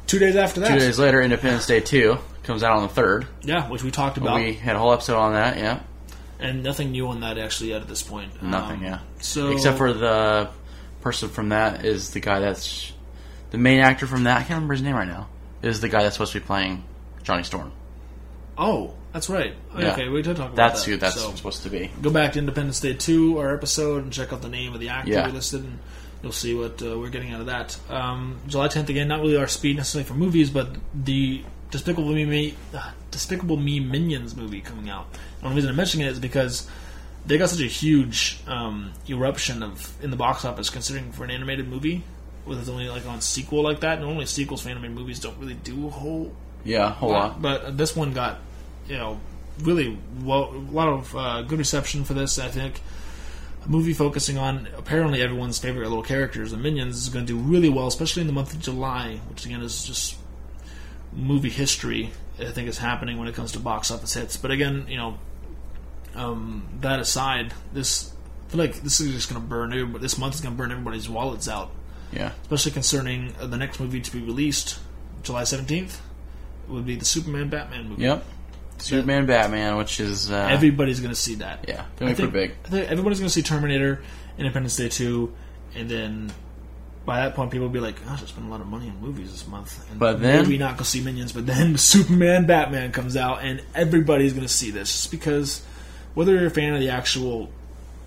Two 0.08 0.20
days 0.20 0.36
after 0.36 0.60
that, 0.62 0.70
Two 0.70 0.80
days 0.80 1.00
later, 1.00 1.22
Independence 1.22 1.66
Day 1.68 1.80
two 1.80 2.18
comes 2.44 2.64
out 2.64 2.78
on 2.78 2.84
the 2.84 2.90
third. 2.90 3.28
yeah, 3.42 3.68
which 3.70 3.84
we 3.84 3.92
talked 3.92 4.18
about, 4.18 4.36
We 4.40 4.54
had 4.54 4.76
a 4.76 4.80
whole 4.80 4.94
episode 4.94 5.18
on 5.18 5.34
that. 5.34 5.58
Yeah, 5.58 5.80
and 6.40 6.64
nothing 6.64 6.92
new 6.92 7.08
on 7.08 7.22
that 7.22 7.38
actually 7.38 7.70
yet 7.72 7.82
at 7.82 7.88
this 7.88 8.04
point. 8.04 8.42
nothing. 8.44 8.78
Um, 8.80 8.84
yeah, 8.84 9.00
So 9.20 9.52
except 9.52 9.78
for 9.78 9.94
the 9.94 10.50
person 11.02 11.30
from 11.30 11.50
that 11.50 11.86
is 11.86 12.12
the 12.12 12.20
guy 12.20 12.40
that's 12.40 12.92
the 13.52 13.58
main 13.58 13.80
actor 13.80 14.06
from 14.08 14.24
that. 14.26 14.38
I 14.38 14.40
can't 14.42 14.52
remember 14.52 14.74
his 14.76 14.84
name 14.84 14.96
right 14.96 15.08
now. 15.08 15.28
Is 15.62 15.82
the 15.82 15.90
guy 15.90 16.04
that's 16.04 16.16
supposed 16.16 16.34
to 16.34 16.40
be 16.40 16.46
playing 16.46 16.84
Johnny 17.24 17.44
Storm. 17.44 17.72
oh, 18.58 18.94
that's 19.12 19.30
right. 19.30 19.56
Yeah. 19.78 19.94
Okay, 19.94 20.10
we 20.10 20.22
did 20.22 20.36
talk 20.36 20.48
about 20.48 20.56
that. 20.58 20.68
That's 20.74 20.84
that. 20.86 20.92
who 20.92 20.98
that's 20.98 21.16
So, 21.22 21.34
supposed 21.36 21.64
to 21.64 21.70
be. 21.70 21.90
go 22.02 22.10
back 22.10 22.34
to 22.34 22.40
Independence 22.40 22.82
Day 22.82 22.94
2, 22.94 23.38
our 23.40 23.54
episode, 23.56 24.04
and 24.04 24.12
check 24.12 24.34
out 24.34 24.42
the 24.42 24.50
name 24.50 24.74
of 24.74 24.82
the 24.82 24.90
actor 24.90 25.10
Yeah. 25.12 25.26
we 25.28 25.32
listed, 25.32 25.64
and 25.64 25.80
you'll 26.26 26.34
see 26.34 26.56
what 26.56 26.82
uh, 26.82 26.98
we're 27.00 27.10
getting 27.10 27.32
out 27.32 27.40
of 27.40 27.46
that. 27.46 27.78
Um, 27.90 28.40
July 28.48 28.68
10th, 28.68 28.90
again, 28.90 29.08
not 29.08 29.22
really 29.22 29.38
our 29.38 29.48
speed 29.48 29.78
necessarily 29.78 30.08
for 30.08 30.16
movies, 30.16 30.50
but 30.50 30.68
the 30.94 31.44
Despicable 31.70 32.14
Me, 32.14 32.56
uh, 32.74 32.92
Despicable 33.12 33.58
Me 33.58 33.80
Minions 33.80 34.36
movie 34.36 34.60
coming 34.62 34.90
out. 34.90 35.08
And 35.42 35.52
the 35.52 35.56
reason 35.56 35.70
I'm 35.70 35.76
mentioning 35.76 36.08
it 36.08 36.12
is 36.12 36.20
because 36.20 36.68
they 37.28 37.38
got 37.38 37.50
such 37.50 37.62
a 37.62 37.68
huge 37.68 38.40
um, 38.48 38.92
eruption 39.08 39.62
of 39.62 39.94
in 40.04 40.10
the 40.10 40.18
box 40.18 40.44
office, 40.46 40.70
considering 40.72 41.12
for 41.12 41.24
an 41.24 41.30
animated 41.32 41.68
movie, 41.68 42.04
with 42.46 42.60
it's 42.60 42.70
only 42.70 42.90
like 42.90 43.06
on 43.06 43.22
sequel 43.22 43.62
like 43.64 43.82
that. 43.82 44.00
Normally, 44.02 44.26
sequels 44.26 44.62
for 44.62 44.70
animated 44.70 44.96
movies 44.96 45.20
don't 45.20 45.38
really 45.38 45.54
do 45.56 45.88
a 45.88 45.92
whole 45.92 46.34
Yeah, 46.64 46.88
a 46.88 46.90
whole 46.90 47.12
lot. 47.12 47.40
but 47.42 47.78
this 47.78 47.96
one 47.96 48.14
got, 48.14 48.40
you 48.88 48.98
know, 48.98 49.20
really 49.62 49.98
well, 50.24 50.52
a 50.54 50.72
lot 50.72 50.88
of 50.90 51.16
uh, 51.16 51.42
good 51.44 51.60
reception 51.60 52.04
for 52.04 52.14
this. 52.16 52.40
I 52.40 52.48
think 52.48 52.82
a 53.66 53.70
movie 53.70 53.94
focusing 53.94 54.38
on 54.38 54.68
apparently 54.78 55.22
everyone's 55.22 55.58
favorite 55.60 55.88
little 55.90 56.04
characters, 56.04 56.52
the 56.52 56.58
Minions, 56.58 56.98
is 56.98 57.10
going 57.10 57.26
to 57.26 57.34
do 57.34 57.40
really 57.40 57.70
well, 57.70 57.88
especially 57.88 58.22
in 58.22 58.28
the 58.28 58.34
month 58.34 58.54
of 58.54 58.60
July, 58.62 59.20
which 59.30 59.46
again 59.46 59.62
is 59.62 59.84
just 59.84 60.16
movie 61.14 61.50
history. 61.50 62.12
I 62.40 62.52
think 62.52 62.68
is 62.68 62.78
happening 62.80 63.18
when 63.18 63.28
it 63.30 63.34
comes 63.36 63.54
to 63.54 63.60
box 63.60 63.90
office 63.92 64.14
hits. 64.14 64.36
But 64.36 64.52
again, 64.52 64.86
you 64.90 64.98
know, 64.98 65.18
um, 66.16 66.68
that 66.82 67.00
aside, 67.00 67.54
this 67.74 68.12
I 68.48 68.52
feel 68.52 68.60
like 68.60 68.82
this 68.82 69.00
is 69.00 69.14
just 69.14 69.30
going 69.30 69.42
to 69.42 69.48
burn. 69.48 69.72
everybody- 69.74 70.02
This 70.02 70.18
month 70.18 70.36
is 70.36 70.42
going 70.42 70.54
to 70.54 70.58
burn 70.58 70.72
everybody's 70.72 71.10
wallets 71.10 71.48
out 71.48 71.72
Yeah, 72.12 72.32
especially 72.44 72.72
concerning 72.74 73.34
uh, 73.40 73.48
the 73.48 73.58
next 73.58 73.80
movie 73.80 74.02
to 74.02 74.12
be 74.12 74.20
released 74.22 74.80
July 75.24 75.44
17th 75.44 75.98
would 76.68 76.86
be 76.86 76.96
the 76.96 77.06
Superman 77.06 77.50
Batman 77.50 77.90
movie. 77.90 78.04
yep. 78.04 78.24
Superman, 78.78 79.26
Batman, 79.26 79.78
which 79.78 80.00
is 80.00 80.32
uh, 80.32 80.48
Everybody's 80.52 81.00
going 81.00 81.14
to 81.14 81.20
see 81.20 81.36
that. 81.36 81.66
yeah, 81.68 81.86
gonna 81.98 82.12
be 82.12 82.16
pretty 82.16 82.32
big. 82.32 82.56
I 82.66 82.70
think 82.70 82.90
everybody's 82.92 83.20
going 83.20 83.28
to 83.30 83.34
see 83.34 83.42
Terminator, 83.42 84.02
Independence 84.38 84.76
Day 84.76 84.90
2, 84.90 85.34
and 85.76 85.90
then 85.90 86.32
by 87.06 87.18
that 87.22 87.36
point 87.36 87.52
people 87.52 87.68
will 87.68 87.74
be 87.74 87.80
like, 87.80 88.04
gosh, 88.06 88.24
I 88.24 88.26
spent 88.26 88.48
a 88.48 88.50
lot 88.50 88.62
of 88.62 88.68
money 88.68 88.90
on 88.90 89.00
movies 89.00 89.32
this 89.32 89.48
month. 89.48 89.80
And 89.92 90.00
But 90.00 90.22
then- 90.22 90.44
maybe 90.44 90.58
not 90.58 90.78
go 90.78 90.84
see 90.84 91.02
Minions, 91.02 91.32
but 91.32 91.46
then 91.46 91.78
Superman 91.78 92.46
Batman 92.48 92.92
comes 92.92 93.16
out 93.16 93.44
and 93.44 93.62
everybody's 93.76 94.34
going 94.34 94.46
to 94.48 94.52
see 94.54 94.72
this 94.72 94.92
just 94.92 95.12
because 95.12 95.64
whether 96.16 96.34
you're 96.34 96.48
a 96.48 96.50
fan 96.52 96.74
of 96.74 96.80
the 96.80 96.90
actual, 96.90 97.52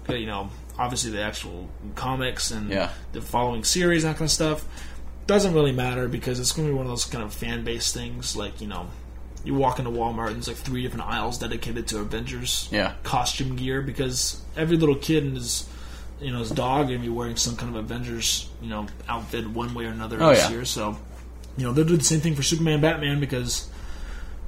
you 0.08 0.26
know, 0.26 0.50
obviously 0.78 1.10
the 1.12 1.22
actual 1.22 1.68
comics 1.94 2.50
and 2.50 2.70
Yeah. 2.70 2.90
the 3.12 3.20
following 3.20 3.62
series, 3.64 4.02
and 4.04 4.12
that 4.14 4.18
kind 4.18 4.26
of 4.26 4.32
stuff, 4.32 4.64
doesn't 5.26 5.52
really 5.54 5.72
matter 5.72 6.08
because 6.08 6.40
it's 6.40 6.52
going 6.52 6.66
to 6.66 6.72
be 6.72 6.76
one 6.76 6.86
of 6.86 6.90
those 6.90 7.04
kind 7.04 7.22
of 7.22 7.32
fan 7.34 7.62
based 7.64 7.94
things. 7.94 8.34
Like, 8.34 8.60
you 8.60 8.66
know, 8.66 8.88
you 9.44 9.54
walk 9.54 9.78
into 9.78 9.90
Walmart 9.90 10.28
and 10.28 10.36
there's 10.36 10.48
like 10.48 10.56
three 10.56 10.82
different 10.82 11.06
aisles 11.06 11.38
dedicated 11.38 11.86
to 11.88 11.98
Avengers 12.00 12.68
Yeah. 12.72 12.92
costume 13.02 13.56
gear 13.56 13.80
because 13.82 14.40
every 14.56 14.76
little 14.76 14.96
kid 14.96 15.24
and 15.24 15.36
his 15.36 15.68
you 16.20 16.32
know 16.32 16.40
his 16.40 16.50
dog 16.50 16.88
gonna 16.88 16.98
be 16.98 17.08
wearing 17.08 17.36
some 17.36 17.56
kind 17.56 17.74
of 17.74 17.76
Avengers 17.84 18.48
you 18.60 18.68
know 18.68 18.86
outfit 19.08 19.48
one 19.48 19.72
way 19.74 19.84
or 19.86 19.90
another 19.90 20.18
Oh, 20.20 20.30
this 20.30 20.40
yeah. 20.44 20.50
year. 20.50 20.64
So 20.64 20.98
you 21.56 21.64
know 21.64 21.72
they'll 21.72 21.84
do 21.84 21.96
the 21.96 22.04
same 22.04 22.20
thing 22.20 22.34
for 22.34 22.42
Superman, 22.42 22.80
Batman 22.80 23.20
because 23.20 23.68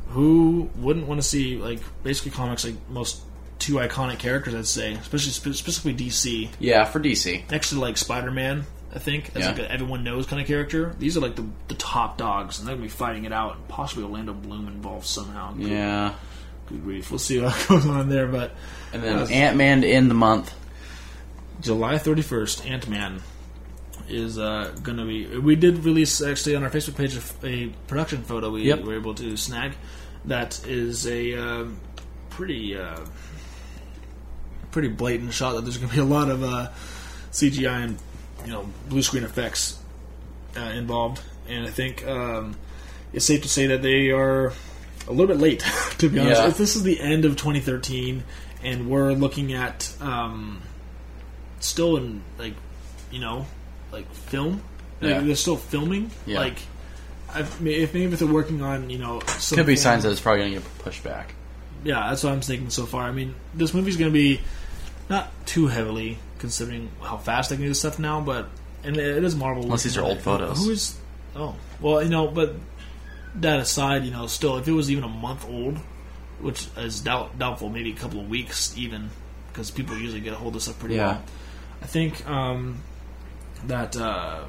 who 0.09 0.69
wouldn't 0.77 1.07
want 1.07 1.21
to 1.21 1.27
see 1.27 1.57
like 1.57 1.81
basically 2.03 2.33
comics 2.33 2.65
like 2.65 2.75
most 2.89 3.23
two 3.59 3.75
iconic 3.75 4.19
characters 4.19 4.55
I'd 4.55 4.67
say, 4.67 4.93
especially 4.95 5.33
spe- 5.33 5.57
specifically 5.59 5.95
DC 5.95 6.49
Yeah, 6.59 6.85
for 6.85 6.99
DC. 6.99 7.49
next 7.51 7.71
to 7.71 7.79
like 7.79 7.97
Spider 7.97 8.31
Man. 8.31 8.65
I 8.93 8.99
think 8.99 9.31
as 9.37 9.43
Yeah. 9.43 9.49
like 9.51 9.59
a 9.61 9.71
everyone 9.71 10.03
knows 10.03 10.27
kind 10.27 10.43
of 10.43 10.49
character. 10.49 10.97
These 10.99 11.17
are 11.17 11.21
like 11.21 11.37
the, 11.37 11.45
the 11.69 11.75
top 11.91 12.17
dogs, 12.19 12.59
and 12.59 12.69
they're 12.69 12.77
gonna 12.77 12.85
be 12.87 12.89
fighting 12.89 13.25
it 13.25 13.33
out. 13.33 13.57
and 13.57 13.69
Possibly 13.69 14.05
Orlando 14.05 14.33
Bloom 14.33 14.69
involved 14.69 15.07
somehow. 15.07 15.53
Good, 15.55 15.69
Yeah, 15.69 16.15
good 16.69 16.83
grief. 16.85 17.11
We'll 17.11 17.19
see 17.19 17.41
what 17.41 17.55
goes 17.69 17.87
on 17.87 18.09
there, 18.09 18.27
but 18.29 18.53
and 18.93 19.03
then 19.03 19.19
Uh, 19.19 19.27
Ant 19.27 19.57
Man 19.57 19.81
to 19.83 19.89
end 19.89 20.11
the 20.11 20.15
month. 20.15 20.55
July 21.61 21.97
31st, 21.97 22.71
Ant 22.71 22.89
Man 22.89 23.21
is 24.09 24.39
uh, 24.39 24.75
going 24.83 24.97
to 24.99 25.05
be. 25.05 25.27
We 25.39 25.57
did 25.57 25.85
release 25.85 26.23
actually 26.23 26.57
on 26.57 26.63
our 26.65 26.71
Facebook 26.71 26.97
page 26.97 27.17
a, 27.17 27.47
a 27.47 27.69
production 27.87 28.23
photo 28.23 28.51
we 28.51 28.63
Yep. 28.63 28.83
were 28.85 28.95
able 28.97 29.15
to 29.17 29.37
snag. 29.37 29.73
That 30.25 30.65
is 30.67 31.07
a 31.07 31.35
um, 31.35 31.79
pretty 32.31 32.77
uh, 32.77 33.01
pretty 34.71 34.89
blatant 34.89 35.33
shot 35.35 35.53
that 35.55 35.63
there's 35.63 35.77
going 35.79 35.89
to 35.91 35.95
be 35.95 36.01
a 36.01 36.05
lot 36.05 36.29
of 36.31 36.43
uh, 36.43 36.71
CGI 37.33 37.85
and 37.85 37.99
you 38.47 38.53
know 38.53 38.69
blue 38.89 39.03
screen 39.03 39.25
effects 39.25 39.79
uh, 40.57 40.61
involved, 40.61 41.21
and 41.51 41.67
I 41.67 41.71
think 41.71 42.07
um, 42.07 42.57
it's 43.13 43.25
safe 43.27 43.43
to 43.43 43.49
say 43.49 43.67
that 43.69 43.83
they 43.83 44.11
are 44.11 44.53
a 45.09 45.11
little 45.11 45.27
bit 45.27 45.39
late. 45.39 45.61
to 45.99 46.09
be 46.09 46.19
honest, 46.21 46.41
Yeah. 46.41 46.49
If 46.49 46.57
this 46.59 46.77
is 46.77 46.83
the 46.83 47.01
end 47.01 47.25
of 47.25 47.37
2013, 47.37 48.23
and 48.63 48.89
we're 48.91 49.13
looking 49.13 49.53
at. 49.53 49.93
Um, 50.01 50.63
still 51.63 51.99
in 51.99 52.23
like 52.39 52.55
you 53.11 53.21
know 53.21 53.45
like 53.93 54.11
film 54.15 54.63
like, 55.03 55.11
Yeah. 55.11 55.21
they're 55.21 55.35
still 55.37 55.59
filming 55.59 56.11
Yeah. 56.25 56.39
like 56.41 56.57
I 57.35 57.43
mean, 57.61 57.83
if 57.83 57.93
maybe 57.93 58.11
if 58.13 58.19
they're 58.19 58.27
working 58.29 58.63
on 58.63 58.89
you 58.89 58.97
know 58.99 59.21
some 59.39 59.57
Could 59.57 59.67
be 59.67 59.77
signs 59.77 60.05
that 60.05 60.11
it's 60.11 60.23
probably 60.23 60.41
going 60.41 60.55
to 60.55 60.61
get 60.61 60.79
pushed 60.79 61.05
back. 61.05 61.35
yeah 61.85 62.09
that's 62.09 62.25
what 62.25 62.33
I'm 62.33 62.41
thinking 62.41 62.71
so 62.71 62.87
far 62.87 63.03
I 63.03 63.13
mean 63.13 63.35
this 63.53 63.75
movie's 63.75 63.99
gonna 63.99 64.11
be 64.11 64.41
not 65.11 65.31
too 65.47 65.67
heavily 65.67 66.17
considering 66.39 66.89
how 67.03 67.19
fast 67.19 67.51
they 67.51 67.57
can 67.57 67.67
do 67.67 67.75
stuff 67.75 67.99
now 67.99 68.23
but 68.23 68.49
and 68.85 68.97
it 68.97 69.23
is 69.23 69.37
Marvel 69.37 69.65
Unless 69.65 69.83
these 69.83 69.99
are 69.99 70.03
old 70.03 70.21
photos. 70.21 70.65
who 70.65 70.71
is 70.71 70.97
oh 71.37 71.55
well 71.81 72.03
you 72.03 72.09
know 72.09 72.29
but 72.29 72.55
that 73.37 73.61
aside 73.61 74.05
you 74.05 74.11
know 74.11 74.27
still 74.27 74.57
if 74.59 74.67
it 74.67 74.73
was 74.73 74.91
even 74.91 75.05
a 75.05 75.09
month 75.09 75.47
old 75.49 75.79
which 76.41 76.67
is 76.79 77.01
doubt, 77.03 77.39
doubtful 77.39 77.69
maybe 77.69 77.93
a 77.93 77.95
couple 77.97 78.19
of 78.21 78.29
weeks 78.29 78.75
even 78.77 79.11
because 79.53 79.71
people 79.71 79.97
usually 79.97 80.21
get 80.21 80.33
a 80.33 80.37
hold 80.37 80.57
of 80.57 80.63
stuff 80.63 80.79
pretty 80.79 80.95
Yeah. 80.97 81.07
well 81.09 81.23
I 81.83 81.87
think 81.87 82.27
um, 82.29 82.83
that 83.67 83.97
uh, 83.97 84.45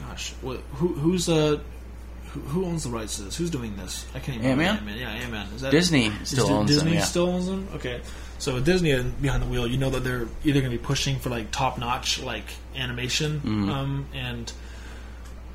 gosh, 0.00 0.32
who 0.42 0.56
who's 0.88 1.28
uh 1.28 1.58
who, 2.32 2.40
who 2.40 2.64
owns 2.64 2.84
the 2.84 2.90
rights 2.90 3.16
to 3.16 3.22
this? 3.24 3.36
Who's 3.36 3.50
doing 3.50 3.76
this? 3.76 4.06
I 4.14 4.18
can't 4.20 4.38
even 4.38 4.60
Ant-Man? 4.60 4.96
Yeah, 4.98 5.10
Ant 5.10 5.30
Man. 5.32 5.46
Is 5.54 5.60
that 5.62 5.72
Disney 5.72 6.10
still 6.24 6.46
Di- 6.46 6.52
owns 6.54 6.70
Disney 6.70 6.90
them. 6.90 6.98
Yeah. 7.00 7.04
still 7.04 7.26
owns 7.28 7.46
them. 7.46 7.68
Okay, 7.74 8.00
so 8.38 8.54
with 8.54 8.64
Disney 8.64 9.02
behind 9.20 9.42
the 9.42 9.46
wheel, 9.46 9.66
you 9.66 9.76
know 9.76 9.90
that 9.90 10.04
they're 10.04 10.26
either 10.44 10.60
going 10.60 10.70
to 10.72 10.78
be 10.78 10.82
pushing 10.82 11.18
for 11.18 11.28
like 11.28 11.50
top 11.50 11.76
notch 11.76 12.22
like 12.22 12.46
animation 12.76 13.40
Mm-hmm. 13.40 13.68
um, 13.70 14.06
and 14.14 14.50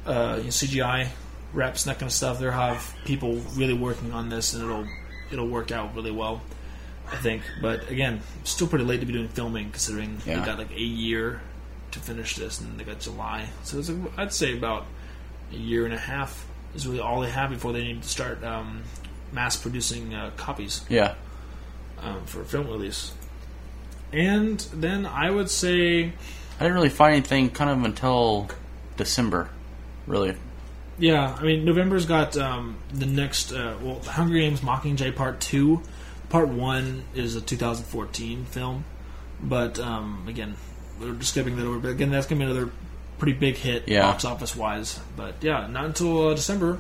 uh, 0.06 0.36
you 0.38 0.44
know, 0.44 0.50
CGI 0.50 1.08
reps 1.54 1.86
and 1.86 1.94
that 1.96 2.00
kind 2.00 2.08
of 2.10 2.14
stuff. 2.14 2.40
They'll 2.40 2.52
have 2.52 2.94
people 3.06 3.36
really 3.56 3.74
working 3.74 4.12
on 4.14 4.30
this, 4.30 4.54
and 4.54 4.64
it'll 4.64 4.88
it'll 5.32 5.48
work 5.48 5.72
out 5.72 5.96
really 5.96 6.12
well. 6.12 6.42
I 7.12 7.18
think, 7.18 7.44
but 7.62 7.90
again, 7.92 8.22
still 8.46 8.68
pretty 8.68 8.84
late 8.86 9.00
to 9.02 9.06
be 9.06 9.14
doing 9.14 9.28
filming 9.28 9.70
considering 9.70 10.18
Yeah. 10.26 10.40
they 10.40 10.46
got 10.46 10.58
like 10.58 10.72
a 10.72 10.82
year 10.82 11.40
to 11.92 12.00
finish 12.00 12.36
this, 12.36 12.60
and 12.60 12.80
they 12.80 12.84
got 12.84 13.00
July. 13.00 13.50
So 13.64 13.78
it's, 13.78 13.92
I'd 14.18 14.34
say 14.34 14.58
about 14.58 14.86
a 15.54 15.56
year 15.56 15.86
and 15.86 15.94
a 15.94 16.00
half 16.00 16.48
is 16.74 16.88
really 16.88 17.00
all 17.00 17.22
they 17.22 17.30
have 17.30 17.52
before 17.52 17.74
they 17.74 17.84
need 17.84 18.02
to 18.02 18.10
start 18.10 18.44
um, 18.44 18.82
mass 19.32 19.56
producing 19.56 20.16
uh, 20.16 20.32
copies 20.36 20.82
Yeah. 20.90 21.14
um, 22.02 22.26
for 22.26 22.44
film 22.44 22.66
release. 22.68 23.14
And 24.12 24.60
then 24.74 25.06
I 25.06 25.30
would 25.30 25.50
say, 25.52 26.06
I 26.06 26.60
didn't 26.60 26.74
really 26.74 26.90
find 26.90 27.14
anything 27.16 27.50
kind 27.52 27.70
of 27.70 27.84
until 27.84 28.50
December, 28.98 29.50
really. 30.08 30.36
yeah, 31.00 31.36
I 31.40 31.44
mean, 31.44 31.66
November's 31.66 32.06
got 32.06 32.38
um, 32.38 32.78
the 32.94 33.06
next, 33.06 33.52
uh, 33.52 33.76
well, 33.82 33.96
The 34.00 34.12
Hunger 34.12 34.36
Games 34.40 34.62
Mockingjay 34.62 35.16
Part 35.16 35.40
2. 35.42 35.82
Part 36.30 36.48
1 36.50 37.04
is 37.16 37.36
a 37.36 37.42
2014 37.42 38.46
film, 38.46 38.84
but 39.42 39.80
um, 39.80 40.26
again, 40.28 40.56
we're 41.00 41.14
just 41.14 41.32
skipping 41.32 41.56
that 41.58 41.66
over. 41.66 41.80
But 41.80 41.90
again, 41.90 42.12
that's 42.12 42.26
going 42.28 42.40
to 42.40 42.46
be 42.46 42.52
another 42.52 42.72
pretty 43.20 43.34
big 43.34 43.56
hit 43.56 43.88
Yeah. 43.88 44.02
box 44.02 44.26
office 44.26 44.56
wise. 44.56 45.00
But 45.16 45.36
yeah, 45.42 45.68
not 45.68 45.86
until 45.86 46.30
uh, 46.30 46.34
December. 46.34 46.80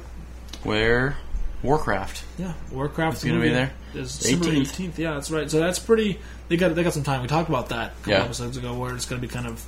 Where 0.63 1.17
Warcraft. 1.61 2.23
Yeah, 2.37 2.53
Warcraft. 2.71 3.15
It's 3.17 3.23
gonna 3.23 3.39
be 3.39 3.49
there? 3.49 3.71
Is 3.93 4.17
December 4.19 4.45
18th. 4.47 4.59
eighteenth. 4.61 4.99
Yeah, 4.99 5.13
that's 5.13 5.31
right. 5.31 5.49
So 5.49 5.59
that's 5.59 5.79
pretty. 5.79 6.19
They 6.47 6.57
got 6.57 6.73
they 6.75 6.83
got 6.83 6.93
some 6.93 7.03
time. 7.03 7.21
We 7.21 7.27
talked 7.27 7.49
about 7.49 7.69
that 7.69 7.91
a 7.91 7.95
couple 7.97 8.11
Yeah. 8.13 8.23
episodes 8.23 8.57
ago, 8.57 8.73
where 8.73 8.93
it's 8.95 9.05
going 9.05 9.21
to 9.21 9.27
be 9.27 9.31
kind 9.33 9.47
of 9.47 9.63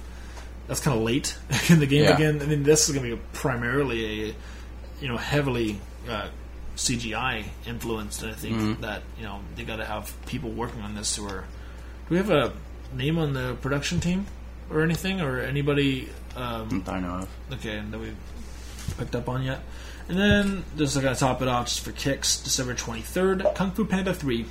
that's 0.68 0.80
kind 0.80 0.96
of 0.98 1.04
late 1.04 1.38
in 1.70 1.80
the 1.80 1.86
game 1.88 2.04
Yeah. 2.04 2.16
again. 2.16 2.42
I 2.42 2.46
mean, 2.46 2.64
this 2.64 2.88
is 2.90 2.96
going 2.96 3.10
to 3.10 3.16
be 3.16 3.22
primarily 3.34 4.30
a 4.30 4.36
you 5.02 5.08
know 5.08 5.18
heavily 5.18 5.80
uh, 6.10 6.28
CGI 6.76 7.46
influenced. 7.66 8.22
And 8.24 8.32
I 8.32 8.36
think 8.36 8.58
Mm-hmm. 8.58 8.82
that 8.82 9.04
you 9.18 9.24
know 9.24 9.40
they 9.56 9.64
got 9.64 9.78
to 9.78 9.86
have 9.86 10.14
people 10.26 10.52
working 10.52 10.82
on 10.82 10.96
this 10.96 11.16
who 11.16 11.26
are. 11.28 11.42
Do 11.42 12.16
we 12.16 12.18
have 12.18 12.30
a 12.30 12.54
name 12.94 13.18
on 13.18 13.34
the 13.34 13.56
production 13.62 14.00
team 14.00 14.26
or 14.70 14.82
anything 14.82 15.22
or 15.22 15.40
anybody? 15.40 16.10
Um, 16.36 16.84
I 16.88 17.00
know 17.00 17.16
of. 17.16 17.30
okay, 17.54 17.78
and 17.78 17.92
that 17.94 18.00
we 18.00 18.12
picked 18.98 19.16
up 19.16 19.28
on 19.28 19.44
yet. 19.44 19.60
And 20.10 20.18
then 20.18 20.64
just 20.78 20.94
to 20.94 21.00
kind 21.02 21.12
of 21.12 21.20
top 21.20 21.42
it 21.42 21.48
off, 21.50 21.66
just 21.68 21.82
for 21.82 21.92
kicks, 21.92 22.38
December 22.38 22.74
twenty 22.76 23.02
third, 23.02 23.46
Kung 23.56 23.72
Fu 23.72 23.84
Panda 23.86 24.14
three. 24.14 24.46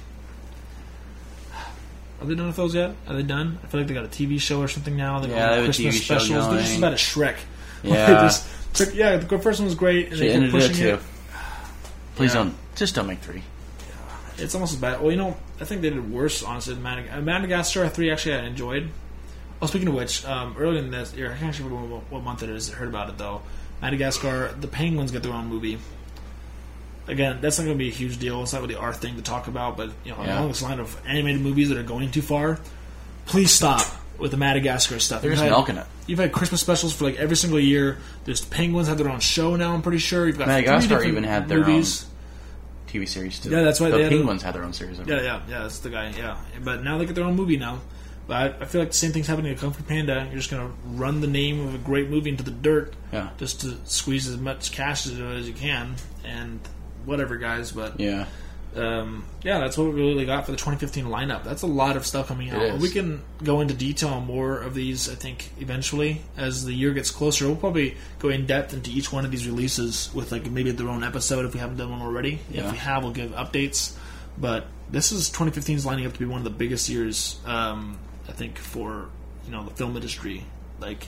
Are 2.26 2.28
they 2.30 2.34
done 2.34 2.48
with 2.48 2.56
those 2.56 2.74
yet? 2.74 2.96
Are 3.06 3.14
they 3.14 3.22
done? 3.22 3.56
I 3.62 3.66
feel 3.68 3.78
like 3.80 3.86
they 3.86 3.94
got 3.94 4.04
a 4.04 4.08
TV 4.08 4.40
show 4.40 4.60
or 4.60 4.66
something 4.66 4.96
now. 4.96 5.20
They 5.20 5.28
got 5.28 5.36
Yeah, 5.36 5.50
have 5.54 5.60
a 5.60 5.64
Christmas 5.66 6.02
specials. 6.04 6.48
They're 6.50 6.58
just 6.60 6.78
about 6.78 6.92
a 6.92 6.96
Shrek. 6.96 7.36
Yeah. 7.84 8.22
Just 8.74 8.94
yeah. 8.94 9.16
The 9.18 9.38
first 9.38 9.60
one 9.60 9.66
was 9.66 9.76
great, 9.76 10.08
and 10.08 10.14
She 10.16 10.20
they 10.20 10.26
kept 10.32 10.36
ended 10.42 10.48
it 10.48 10.68
pushing 10.68 10.86
it. 10.88 11.00
Please 12.16 12.34
Yeah. 12.34 12.42
don't. 12.42 12.54
Just 12.74 12.94
don't 12.96 13.06
make 13.06 13.20
three. 13.20 13.44
It's 14.38 14.54
almost 14.56 14.72
as 14.74 14.80
bad. 14.80 15.00
Well, 15.00 15.12
you 15.12 15.16
know, 15.18 15.36
I 15.60 15.64
think 15.66 15.82
they 15.82 15.90
did 15.90 16.10
worse, 16.10 16.42
honestly. 16.42 16.74
Than 16.74 16.82
Madag- 16.82 17.16
uh, 17.16 17.20
Madagascar 17.20 17.88
3, 17.88 18.10
actually, 18.10 18.34
I 18.34 18.44
enjoyed. 18.46 18.88
Oh, 19.62 19.66
speaking 19.66 19.86
of 19.88 19.94
which, 19.94 20.24
um, 20.26 20.56
earlier 20.58 20.80
in 20.80 20.90
this 20.90 21.14
year, 21.14 21.32
I 21.32 21.36
can't 21.36 21.50
actually 21.50 21.70
remember 21.70 21.94
what, 21.94 22.10
what 22.10 22.22
month 22.24 22.42
it 22.42 22.50
is, 22.50 22.70
I 22.72 22.74
heard 22.74 22.88
about 22.88 23.08
it, 23.08 23.18
though. 23.18 23.42
Madagascar, 23.80 24.52
the 24.60 24.66
Penguins 24.66 25.12
get 25.12 25.22
their 25.22 25.32
own 25.32 25.46
movie. 25.46 25.78
Again, 27.08 27.38
that's 27.40 27.58
not 27.58 27.64
going 27.64 27.76
to 27.78 27.82
be 27.84 27.88
a 27.88 27.92
huge 27.94 28.18
deal. 28.18 28.42
It's 28.42 28.52
not 28.52 28.62
really 28.62 28.74
our 28.74 28.92
thing 28.92 29.16
to 29.16 29.22
talk 29.22 29.46
about, 29.48 29.76
but, 29.76 29.90
you 30.04 30.12
know, 30.12 30.18
Yeah. 30.24 30.38
along 30.38 30.48
this 30.48 30.62
line 30.62 30.80
of 30.80 30.96
animated 31.06 31.40
movies 31.40 31.68
that 31.68 31.78
are 31.78 31.82
going 31.84 32.10
too 32.10 32.22
far, 32.22 32.58
please 33.26 33.52
stop 33.52 33.80
with 34.18 34.30
the 34.32 34.36
Madagascar 34.36 34.98
stuff. 34.98 35.22
They're 35.22 35.30
You've 35.30 35.38
just 35.38 35.44
had- 35.44 35.50
milking 35.52 35.76
it. 35.76 35.86
You've 36.06 36.18
had 36.18 36.32
Christmas 36.32 36.60
specials 36.60 36.92
for 36.92 37.04
like 37.04 37.16
every 37.16 37.36
single 37.36 37.60
year. 37.60 37.98
There's 38.24 38.40
Penguins 38.40 38.88
have 38.88 38.98
their 38.98 39.08
own 39.08 39.20
show 39.20 39.56
now. 39.56 39.72
I'm 39.74 39.82
pretty 39.82 39.98
sure 39.98 40.26
you've 40.26 40.38
got 40.38 40.48
Madagascar 40.48 41.02
even 41.04 41.24
had 41.24 41.48
their 41.48 41.58
movies. 41.60 42.06
TV 42.88 43.06
series 43.06 43.38
too. 43.40 43.50
Yeah, 43.50 43.62
that's 43.62 43.80
right, 43.80 43.90
The 43.90 43.96
they 43.98 44.02
had 44.04 44.12
a- 44.12 44.16
Penguins 44.16 44.42
had 44.42 44.54
their 44.54 44.62
own 44.64 44.72
series. 44.72 44.98
Yeah, 45.04 45.16
yeah, 45.20 45.40
yeah. 45.48 45.62
That's 45.62 45.80
the 45.80 45.90
guy. 45.90 46.12
Yeah, 46.16 46.36
but 46.64 46.82
now 46.84 46.98
they 46.98 47.04
get 47.06 47.14
their 47.14 47.24
own 47.24 47.34
movie 47.36 47.56
now. 47.56 47.80
But 48.28 48.56
I, 48.60 48.64
feel 48.64 48.80
like 48.80 48.90
the 48.90 48.96
same 48.96 49.12
thing's 49.12 49.28
happening 49.28 49.54
to 49.54 49.60
Kung 49.60 49.72
Fu 49.72 49.82
Panda. 49.84 50.26
You're 50.30 50.38
just 50.38 50.50
gonna 50.50 50.70
run 50.94 51.20
the 51.20 51.28
name 51.28 51.66
of 51.66 51.74
a 51.74 51.78
great 51.78 52.08
movie 52.10 52.30
into 52.30 52.42
the 52.42 52.50
dirt, 52.50 52.94
Yeah. 53.12 53.28
just 53.38 53.60
to 53.60 53.76
squeeze 53.84 54.26
as 54.28 54.36
much 54.36 54.72
cash 54.72 55.06
as, 55.06 55.12
as 55.20 55.46
you 55.46 55.54
can, 55.54 55.94
and 56.24 56.58
whatever, 57.06 57.36
guys. 57.38 57.72
But 57.72 57.98
Yeah. 57.98 58.26
um, 58.76 59.24
yeah, 59.42 59.58
that's 59.60 59.78
what 59.78 59.86
we 59.94 60.00
really 60.00 60.26
got 60.26 60.44
for 60.44 60.50
the 60.50 60.58
2015 60.58 61.06
lineup. 61.06 61.44
That's 61.44 61.62
a 61.62 61.66
lot 61.66 61.96
of 61.96 62.04
stuff 62.04 62.28
coming 62.28 62.50
out. 62.50 62.78
We 62.78 62.90
can 62.90 63.22
go 63.42 63.60
into 63.62 63.72
detail 63.72 64.10
on 64.10 64.26
more 64.26 64.58
of 64.58 64.74
these. 64.74 65.08
I 65.08 65.14
think 65.14 65.50
eventually, 65.60 66.20
as 66.36 66.64
the 66.66 66.74
year 66.74 66.92
gets 66.92 67.10
closer, 67.10 67.46
we'll 67.46 67.56
probably 67.56 67.96
go 68.18 68.28
in 68.28 68.44
depth 68.46 68.74
into 68.74 68.90
each 68.90 69.10
one 69.12 69.24
of 69.24 69.30
these 69.30 69.46
releases 69.46 70.10
with 70.12 70.30
like 70.32 70.50
maybe 70.50 70.72
their 70.72 70.88
own 70.88 71.02
episode 71.04 71.46
if 71.46 71.54
we 71.54 71.60
haven't 71.60 71.78
done 71.78 71.90
one 71.90 72.02
already. 72.02 72.40
Yeah. 72.50 72.66
If 72.66 72.72
we 72.72 72.78
have, 72.78 73.02
we'll 73.02 73.12
give 73.12 73.30
updates. 73.30 73.94
But 74.36 74.66
this 74.90 75.10
is 75.12 75.28
2015 75.30 75.76
is 75.76 75.86
lining 75.86 76.04
up 76.06 76.12
to 76.12 76.18
be 76.18 76.26
one 76.26 76.38
of 76.38 76.44
the 76.44 76.50
biggest 76.50 76.88
years, 76.90 77.38
um, 77.46 77.98
I 78.28 78.32
think, 78.32 78.58
for 78.58 79.08
you 79.46 79.52
know 79.52 79.64
the 79.64 79.70
film 79.74 79.96
industry. 79.96 80.44
Like 80.78 81.06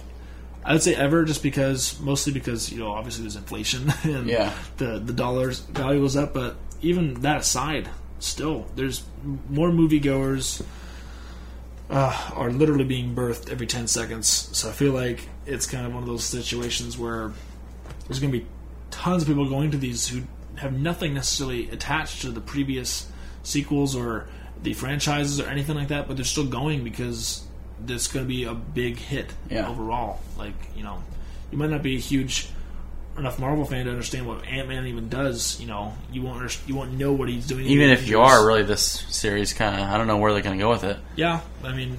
I 0.65 0.73
would 0.73 0.83
say 0.83 0.95
ever, 0.95 1.25
just 1.25 1.43
because 1.43 1.99
mostly 2.01 2.33
because 2.33 2.71
you 2.73 2.79
know 2.79 2.91
obviously 2.93 3.23
there's 3.23 3.37
inflation 3.37 3.93
and 4.05 4.27
Yeah. 4.29 4.53
the 4.77 4.99
the 4.99 5.13
dollar's 5.13 5.61
value 5.61 6.01
was 6.03 6.17
up, 6.17 6.35
but 6.35 6.57
even 6.83 7.15
that 7.23 7.41
aside, 7.41 7.89
still 8.19 8.67
there's 8.77 9.03
more 9.49 9.71
moviegoers 9.71 10.63
uh, 11.91 12.31
are 12.35 12.51
literally 12.51 12.85
being 12.85 13.15
birthed 13.15 13.51
every 13.51 13.67
ten 13.67 13.87
seconds. 13.87 14.27
So 14.53 14.69
I 14.69 14.73
feel 14.73 14.93
like 14.93 15.29
it's 15.47 15.67
kind 15.67 15.87
of 15.87 15.95
one 15.95 16.03
of 16.03 16.09
those 16.09 16.25
situations 16.25 16.99
where 16.99 17.33
there's 18.07 18.21
going 18.21 18.33
to 18.33 18.39
be 18.41 18.47
tons 18.91 19.23
of 19.23 19.29
people 19.29 19.49
going 19.49 19.71
to 19.71 19.79
these 19.79 20.09
who 20.09 20.23
have 20.57 20.73
nothing 20.73 21.15
necessarily 21.15 21.71
attached 21.71 22.21
to 22.23 22.31
the 22.31 22.41
previous 22.41 23.11
sequels 23.43 23.95
or 23.97 24.29
the 24.63 24.73
franchises 24.75 25.41
or 25.41 25.47
anything 25.49 25.77
like 25.77 25.89
that, 25.89 26.09
but 26.09 26.17
they're 26.17 26.25
still 26.25 26.47
going 26.47 26.83
because 26.85 27.45
it's 27.87 28.09
going 28.09 28.25
to 28.25 28.29
be 28.29 28.45
a 28.45 28.55
big 28.55 28.97
hit 28.99 29.33
Yeah. 29.51 29.69
overall. 29.69 30.21
Like 30.37 30.55
you 30.77 30.83
know, 30.83 31.03
you 31.53 31.59
might 31.59 31.71
not 31.71 31.83
be 31.83 31.97
a 31.97 32.01
huge 32.01 32.49
enough 33.17 33.41
Marvel 33.41 33.65
fan 33.65 33.85
to 33.87 33.91
understand 33.91 34.29
what 34.29 34.47
Ant 34.47 34.69
Man 34.69 34.87
even 34.87 35.09
does. 35.09 35.59
You 35.61 35.67
know, 35.67 35.93
you 36.13 36.23
won't 36.23 36.59
you 36.67 36.75
won't 36.77 36.93
know 36.93 37.13
what 37.13 37.29
he's 37.29 37.47
doing. 37.47 37.67
Even 37.67 37.91
if 37.91 38.07
you 38.09 38.21
are 38.21 38.47
really 38.47 38.63
this 38.63 38.83
series 39.09 39.53
kind 39.53 39.75
of, 39.81 39.89
I 39.89 39.97
don't 39.99 40.07
know 40.07 40.19
where 40.19 40.33
they're 40.33 40.43
going 40.43 40.57
to 40.59 40.63
go 40.63 40.71
with 40.71 40.85
it. 40.85 40.97
yeah. 41.17 41.41
I 41.65 41.73
mean, 41.75 41.99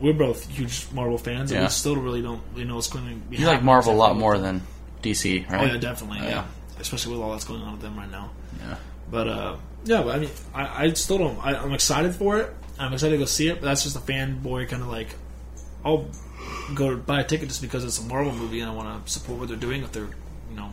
we're 0.00 0.14
both 0.14 0.48
huge 0.48 0.86
Marvel 0.92 1.18
fans, 1.18 1.50
and 1.50 1.60
Yeah. 1.60 1.66
we 1.66 1.70
still 1.70 1.96
really 1.96 2.22
don't 2.22 2.40
really 2.54 2.64
know 2.66 2.76
what's 2.76 2.88
going 2.88 3.08
to 3.08 3.14
be. 3.28 3.36
You 3.36 3.46
like 3.46 3.62
Marvel 3.62 3.92
a 3.92 3.96
lot 3.96 4.16
more 4.16 4.38
than 4.38 4.62
DC, 5.02 5.48
right? 5.50 5.60
Oh 5.62 5.72
yeah, 5.72 5.76
definitely. 5.78 6.18
Oh, 6.22 6.24
yeah. 6.24 6.30
yeah. 6.30 6.44
especially 6.80 7.12
with 7.12 7.20
all 7.22 7.32
that's 7.32 7.44
going 7.44 7.60
on 7.62 7.72
with 7.72 7.82
them 7.82 7.96
right 7.96 8.10
now. 8.10 8.30
Yeah. 8.60 8.76
But 9.10 9.28
uh, 9.28 9.56
yeah, 9.84 10.02
but 10.02 10.16
I 10.16 10.18
mean, 10.20 10.30
I, 10.54 10.84
I 10.84 10.92
still 10.94 11.18
don't. 11.18 11.38
I, 11.44 11.54
I'm 11.54 11.72
excited 11.74 12.14
for 12.14 12.38
it. 12.38 12.54
I'm 12.78 12.92
excited 12.92 13.12
to 13.14 13.18
go 13.18 13.24
see 13.24 13.48
it, 13.48 13.60
but 13.60 13.66
that's 13.66 13.82
just 13.84 13.96
a 13.96 14.00
fanboy 14.00 14.68
kind 14.68 14.82
of 14.82 14.88
like, 14.88 15.08
I'll 15.84 16.06
go 16.74 16.96
buy 16.96 17.20
a 17.20 17.24
ticket 17.24 17.48
just 17.48 17.62
because 17.62 17.84
it's 17.84 17.98
a 17.98 18.02
Marvel 18.02 18.32
movie 18.32 18.60
and 18.60 18.70
I 18.70 18.74
want 18.74 19.06
to 19.06 19.10
support 19.12 19.38
what 19.38 19.48
they're 19.48 19.56
doing 19.56 19.82
with 19.82 19.92
their, 19.92 20.04
you 20.50 20.56
know, 20.56 20.70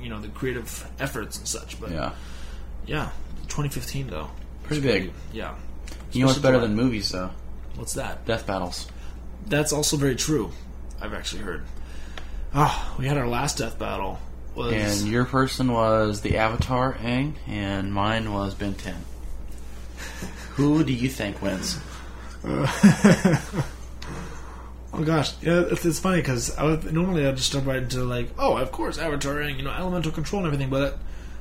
you 0.00 0.08
know, 0.08 0.20
the 0.20 0.28
creative 0.28 0.88
efforts 0.98 1.38
and 1.38 1.46
such. 1.46 1.80
But 1.80 1.90
Yeah. 1.90 2.12
yeah, 2.86 3.10
2015 3.48 4.08
though, 4.08 4.30
Pretty 4.64 4.80
big. 4.82 5.12
Yeah. 5.32 5.54
You 6.12 6.20
know 6.20 6.26
what's 6.28 6.38
better 6.38 6.56
July. 6.56 6.68
than 6.68 6.76
movies, 6.76 7.10
though? 7.10 7.30
What's 7.76 7.94
that? 7.94 8.24
Death 8.24 8.46
battles. 8.46 8.86
That's 9.46 9.72
also 9.72 9.96
very 9.98 10.14
true. 10.16 10.52
I've 11.02 11.12
actually 11.12 11.42
heard. 11.42 11.64
Ah, 12.54 12.94
we 12.98 13.06
had 13.06 13.18
our 13.18 13.26
last 13.28 13.58
death 13.58 13.78
battle. 13.78 14.18
Was 14.54 14.72
And 15.02 15.10
your 15.10 15.24
person 15.24 15.72
was 15.72 16.20
the 16.20 16.38
Avatar 16.38 16.94
Aang, 16.94 17.34
and 17.48 17.92
mine 17.92 18.32
was 18.32 18.54
Ben 18.54 18.74
10. 18.74 18.94
Who 20.54 20.84
do 20.84 20.92
you 20.92 21.08
think 21.08 21.40
wins? 21.42 21.78
Oh 24.96 25.02
gosh, 25.02 25.32
yeah, 25.42 25.62
it's, 25.72 25.84
it's 25.84 25.98
funny 25.98 26.18
because 26.18 26.56
I 26.56 26.62
would, 26.64 26.92
normally 26.92 27.26
I'd 27.26 27.36
just 27.36 27.50
jump 27.52 27.66
right 27.66 27.78
into 27.82 28.04
like, 28.04 28.28
oh, 28.38 28.56
of 28.56 28.70
course, 28.70 28.96
Avatar 28.96 29.40
and 29.40 29.56
you 29.58 29.64
know 29.64 29.72
elemental 29.72 30.12
control 30.12 30.38
and 30.42 30.46
everything. 30.46 30.70
But 30.70 30.98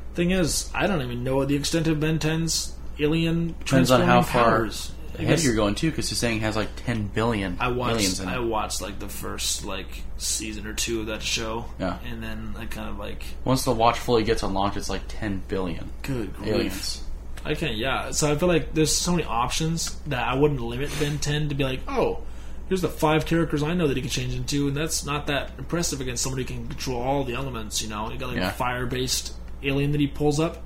the 0.09 0.15
thing 0.15 0.31
is, 0.31 0.71
I 0.73 0.87
don't 0.87 1.03
even 1.03 1.23
know 1.23 1.45
the 1.45 1.55
extent 1.55 1.85
of 1.87 1.99
Ben 1.99 2.17
10's 2.17 2.73
alien 2.99 3.55
Depends 3.63 3.91
on 3.91 3.99
transforming 3.99 4.07
how 4.07 4.21
far 4.23 4.43
powers. 4.45 4.91
I 5.19 5.21
ahead 5.21 5.43
you're 5.43 5.53
going, 5.53 5.75
too, 5.75 5.91
because 5.91 6.09
he's 6.09 6.17
saying 6.17 6.37
he 6.39 6.39
has 6.39 6.55
like 6.55 6.69
10 6.77 7.09
billion 7.09 7.57
I 7.59 7.67
watched. 7.67 8.19
in 8.19 8.27
I 8.27 8.37
it. 8.37 8.43
watched 8.43 8.81
like 8.81 8.97
the 8.97 9.07
first 9.07 9.63
like 9.63 10.01
season 10.17 10.65
or 10.65 10.73
two 10.73 11.01
of 11.01 11.05
that 11.05 11.21
show. 11.21 11.65
Yeah. 11.79 11.99
and 12.09 12.23
then 12.23 12.55
I 12.57 12.65
kind 12.65 12.89
of 12.89 12.97
like, 12.97 13.23
Once 13.45 13.63
the 13.65 13.71
watch 13.71 13.99
fully 13.99 14.23
gets 14.23 14.41
unlocked, 14.41 14.77
it's 14.77 14.89
like 14.89 15.03
10 15.09 15.43
billion 15.47 15.91
good 16.01 16.35
grief. 16.35 16.47
aliens. 16.55 17.03
I 17.45 17.55
can't. 17.55 17.75
Yeah. 17.75 18.11
So 18.11 18.31
I 18.31 18.35
feel 18.35 18.47
like 18.47 18.73
there's 18.73 18.95
so 18.95 19.11
many 19.11 19.23
options 19.23 19.95
that 20.07 20.27
I 20.27 20.35
wouldn't 20.35 20.61
limit 20.61 20.89
Ben 20.99 21.17
10 21.19 21.49
to 21.49 21.55
be 21.55 21.63
like, 21.63 21.81
oh, 21.87 22.21
here's 22.69 22.81
the 22.81 22.89
five 22.89 23.25
characters 23.25 23.61
I 23.63 23.73
know 23.73 23.87
that 23.87 23.97
he 23.97 24.01
can 24.01 24.09
change 24.09 24.33
into, 24.33 24.67
and 24.67 24.77
that's 24.77 25.05
not 25.05 25.27
that 25.27 25.51
impressive 25.57 25.99
against 26.01 26.23
somebody 26.23 26.43
who 26.43 26.47
can 26.47 26.67
control 26.69 27.01
all 27.01 27.23
the 27.23 27.33
elements. 27.33 27.81
You 27.81 27.89
know, 27.89 28.09
you 28.11 28.17
got 28.17 28.29
like 28.29 28.37
Yeah. 28.37 28.49
a 28.49 28.53
fire 28.53 28.85
based 28.85 29.33
alien 29.61 29.91
that 29.91 30.01
he 30.01 30.07
pulls 30.07 30.39
up. 30.39 30.63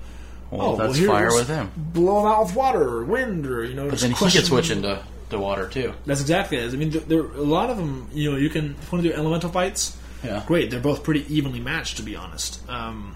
Well, 0.51 0.61
oh, 0.61 0.75
that's 0.77 0.99
well, 0.99 1.07
fire 1.09 1.33
with 1.33 1.49
him. 1.49 1.71
Blow 1.75 2.21
him 2.21 2.27
out 2.27 2.45
with 2.45 2.55
water 2.55 2.81
or 2.81 3.03
wind, 3.03 3.45
or 3.45 3.65
you 3.65 3.73
know, 3.73 3.89
But 3.89 3.99
then 3.99 4.11
he 4.11 4.15
could 4.31 4.45
switch 4.45 4.69
into 4.71 5.03
the 5.29 5.39
water, 5.39 5.67
too. 5.67 5.93
That's 6.05 6.21
exactly 6.21 6.57
it. 6.57 6.73
I 6.73 6.77
mean, 6.77 6.91
there, 6.91 7.01
there 7.01 7.19
a 7.19 7.41
lot 7.43 7.69
of 7.69 7.77
them. 7.77 8.07
You 8.13 8.31
know, 8.31 8.37
you 8.37 8.49
can 8.49 8.75
if 8.79 8.83
you 8.83 8.97
want 8.97 9.03
to 9.03 9.09
do 9.09 9.15
elemental 9.15 9.49
fights. 9.49 9.97
Yeah. 10.23 10.43
Great, 10.47 10.71
they're 10.71 10.79
both 10.79 11.03
pretty 11.03 11.25
evenly 11.33 11.59
matched, 11.59 11.97
to 11.97 12.03
be 12.03 12.15
honest. 12.15 12.61
Um, 12.69 13.15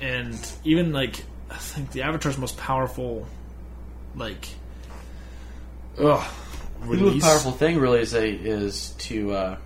and 0.00 0.36
even 0.64 0.92
like, 0.92 1.24
I 1.50 1.56
think 1.56 1.92
the 1.92 2.02
Avatar's 2.02 2.38
most 2.38 2.56
powerful, 2.56 3.26
like, 4.16 4.48
ugh, 5.98 6.24
The 6.82 6.96
most 6.96 7.22
powerful 7.22 7.52
thing 7.52 7.78
really 7.78 8.00
is 8.00 8.14
a, 8.14 8.28
is 8.28 8.90
to 8.98 9.32
uh, 9.32 9.56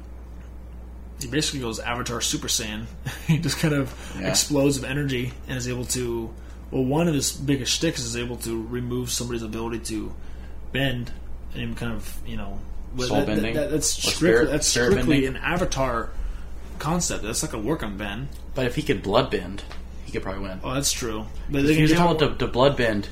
He 1.21 1.27
basically 1.29 1.61
goes 1.61 1.79
Avatar 1.81 2.21
Super 2.21 2.49
Saiyan. 2.49 2.87
he 3.27 3.39
just 3.39 3.59
kind 3.59 3.75
of 3.75 3.93
Yeah. 4.21 4.29
explodes 4.29 4.77
of 4.77 4.85
energy 4.85 5.33
and 5.49 5.57
is 5.57 5.69
able 5.69 5.85
to. 5.87 6.33
Well, 6.71 6.85
one 6.85 7.09
of 7.09 7.15
his 7.15 7.33
biggest 7.33 7.75
sticks 7.75 8.01
is 8.01 8.17
able 8.17 8.37
to 8.39 8.63
remove 8.67 9.11
somebody's 9.11 9.43
ability 9.43 9.79
to 9.87 10.15
bend 10.73 11.11
and 11.55 11.77
kind 11.77 11.93
of 11.93 12.21
you 12.27 12.37
know. 12.37 12.59
Soul 12.99 13.09
that- 13.09 13.27
that- 13.27 13.27
bending? 13.27 13.55
that- 13.55 13.71
that's 13.71 13.99
Or 13.99 14.01
strictly 14.11 14.13
spirit- 14.17 14.51
that's 14.51 14.67
strictly 14.69 15.27
an 15.27 15.37
Avatar 15.37 16.11
concept. 16.79 17.23
That's 17.25 17.43
like 17.43 17.53
gonna 17.53 17.65
work 17.65 17.83
on 17.83 17.97
Ben. 17.97 18.29
But 18.55 18.67
if 18.67 18.75
he 18.77 18.83
could 18.83 19.03
blood 19.03 19.31
bend, 19.31 19.63
he 20.09 20.13
could 20.13 20.23
probably 20.23 20.49
win. 20.49 20.59
Oh, 20.65 20.73
that's 20.73 20.91
true. 20.91 21.27
But 21.51 21.61
If 21.61 21.67
they 21.67 21.75
he 21.75 21.83
was 21.83 21.93
can 21.93 22.03
able 22.03 22.15
to, 22.17 22.35
to 22.35 22.47
blood 22.47 22.79
bend, 22.79 23.07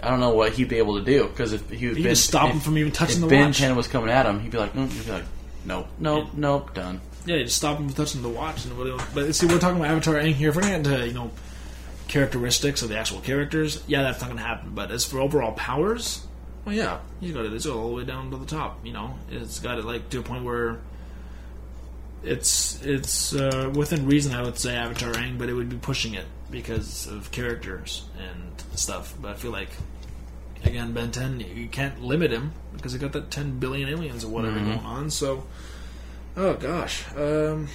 I 0.00 0.08
don't 0.08 0.20
know 0.20 0.30
what 0.30 0.52
he'd 0.52 0.68
be 0.68 0.78
able 0.78 0.98
to 1.00 1.04
do 1.04 1.26
because 1.26 1.52
if 1.52 1.68
he 1.68 1.88
was 1.88 1.98
You 1.98 2.04
just 2.04 2.24
stop 2.24 2.48
if, 2.48 2.54
him 2.54 2.60
from 2.60 2.78
even 2.78 2.92
touching 2.92 3.16
if 3.16 3.22
the 3.22 3.26
Ben 3.26 3.46
watch. 3.46 3.58
Ten 3.58 3.74
was 3.74 3.88
coming 3.88 4.08
at 4.08 4.24
him, 4.24 4.38
he'd 4.38 4.52
be 4.52 4.58
like, 4.58 4.72
mm, 4.72 4.88
he'd 4.88 5.04
be 5.04 5.10
like, 5.10 5.24
nope, 5.64 5.88
nope, 5.98 6.28
nope, 6.34 6.74
done. 6.74 7.00
Yeah, 7.26 7.36
you 7.36 7.44
just 7.44 7.56
stop 7.56 7.78
him 7.78 7.88
from 7.88 7.96
touching 7.96 8.22
the 8.22 8.28
watch. 8.28 8.64
And. 8.64 9.00
But 9.14 9.34
see, 9.34 9.46
we're 9.46 9.58
talking 9.58 9.78
about 9.78 9.90
Avatar 9.90 10.14
Aang 10.14 10.34
here. 10.34 10.50
If 10.50 10.56
we're 10.56 10.62
going 10.62 10.84
to 10.84 10.92
into, 10.92 11.06
you 11.08 11.14
know, 11.14 11.32
characteristics 12.06 12.82
of 12.82 12.88
the 12.88 12.98
actual 12.98 13.20
characters, 13.20 13.82
yeah, 13.88 14.02
that's 14.02 14.20
not 14.20 14.28
going 14.28 14.38
to 14.38 14.44
happen. 14.44 14.70
But 14.74 14.92
as 14.92 15.04
for 15.04 15.20
overall 15.20 15.52
powers, 15.52 16.24
well, 16.64 16.74
yeah, 16.74 17.00
you 17.20 17.32
got 17.32 17.44
it. 17.44 17.52
It's 17.52 17.66
all 17.66 17.90
the 17.90 17.96
way 17.96 18.04
down 18.04 18.30
to 18.30 18.36
the 18.36 18.46
top. 18.46 18.84
You 18.86 18.92
know, 18.92 19.14
it's 19.30 19.58
got 19.58 19.78
it 19.78 19.84
like 19.84 20.08
to 20.10 20.20
a 20.20 20.22
point 20.22 20.44
where 20.44 20.80
it's 22.24 22.80
it's 22.82 23.34
uh, 23.34 23.70
within 23.74 24.06
reason. 24.06 24.32
I 24.34 24.42
would 24.42 24.58
say 24.58 24.74
Avatar 24.76 25.12
Aang, 25.12 25.38
but 25.38 25.48
it 25.48 25.54
would 25.54 25.68
be 25.68 25.76
pushing 25.76 26.14
it 26.14 26.26
because 26.50 27.06
of 27.06 27.30
characters 27.32 28.04
and 28.18 28.62
stuff. 28.78 29.14
But 29.20 29.32
I 29.32 29.34
feel 29.34 29.50
like 29.50 29.70
again, 30.64 30.92
Ben 30.92 31.10
Ten, 31.10 31.40
you 31.40 31.66
can't 31.68 32.02
limit 32.02 32.30
him 32.30 32.52
because 32.76 32.92
he 32.92 32.98
got 32.98 33.12
that 33.12 33.30
ten 33.30 33.58
billion 33.58 33.88
aliens 33.88 34.24
or 34.24 34.28
whatever 34.28 34.58
Mhm. 34.58 34.64
going 34.66 34.86
on. 34.86 35.10
So, 35.10 35.44
oh 36.36 36.54
gosh, 36.54 37.04
um, 37.16 37.68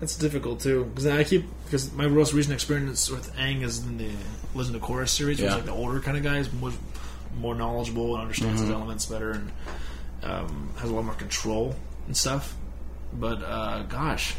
that's 0.00 0.16
difficult 0.16 0.60
too 0.60 0.84
because 0.86 1.06
I 1.06 1.24
keep 1.24 1.44
because 1.64 1.92
my 1.92 2.06
most 2.06 2.32
recent 2.32 2.54
experience 2.54 3.08
with 3.10 3.34
Aang 3.36 3.62
is 3.62 3.84
in 3.84 3.96
the 3.98 4.10
Legend 4.54 4.76
of 4.76 4.82
Korra 4.82 5.08
series, 5.08 5.40
which 5.40 5.48
is 5.48 5.54
like 5.54 5.64
the 5.64 5.72
older 5.72 6.00
kind 6.00 6.16
of 6.16 6.22
guys, 6.22 6.48
more, 7.36 7.54
knowledgeable 7.54 8.14
and 8.14 8.22
understands 8.22 8.60
his 8.60 8.70
Mhm. 8.70 8.74
elements 8.74 9.06
better 9.06 9.30
and 9.32 9.50
um, 10.22 10.70
has 10.78 10.88
a 10.90 10.94
lot 10.94 11.04
more 11.04 11.14
control 11.14 11.74
and 12.06 12.16
stuff. 12.16 12.54
But 13.12 13.42
uh, 13.42 13.82
gosh, 13.84 14.34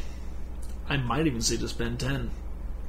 I 0.90 0.98
might 0.98 1.28
even 1.28 1.42
say 1.42 1.58
just 1.58 1.78
Ben 1.78 1.98
Ten, 1.98 2.32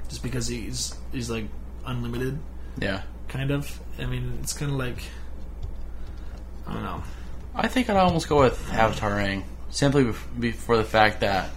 just 0.08 0.22
because 0.22 0.48
he's 0.48 0.94
he's 1.12 1.28
like 1.30 1.48
unlimited, 1.84 2.38
Yeah. 2.80 3.02
kind 3.28 3.50
of. 3.50 3.80
I 3.98 4.06
mean, 4.06 4.38
it's 4.42 4.52
kind 4.52 4.70
of 4.72 4.78
like 4.78 5.02
I 6.66 6.72
don't 6.74 6.82
know. 6.82 7.02
I 7.54 7.68
think 7.68 7.88
I'd 7.88 7.96
almost 7.96 8.28
go 8.28 8.40
with 8.40 8.70
Avatar 8.72 9.12
Aang, 9.12 9.44
simply 9.70 10.04
bef- 10.04 10.40
be- 10.40 10.52
for 10.52 10.76
the 10.76 10.84
fact 10.84 11.20
that 11.20 11.50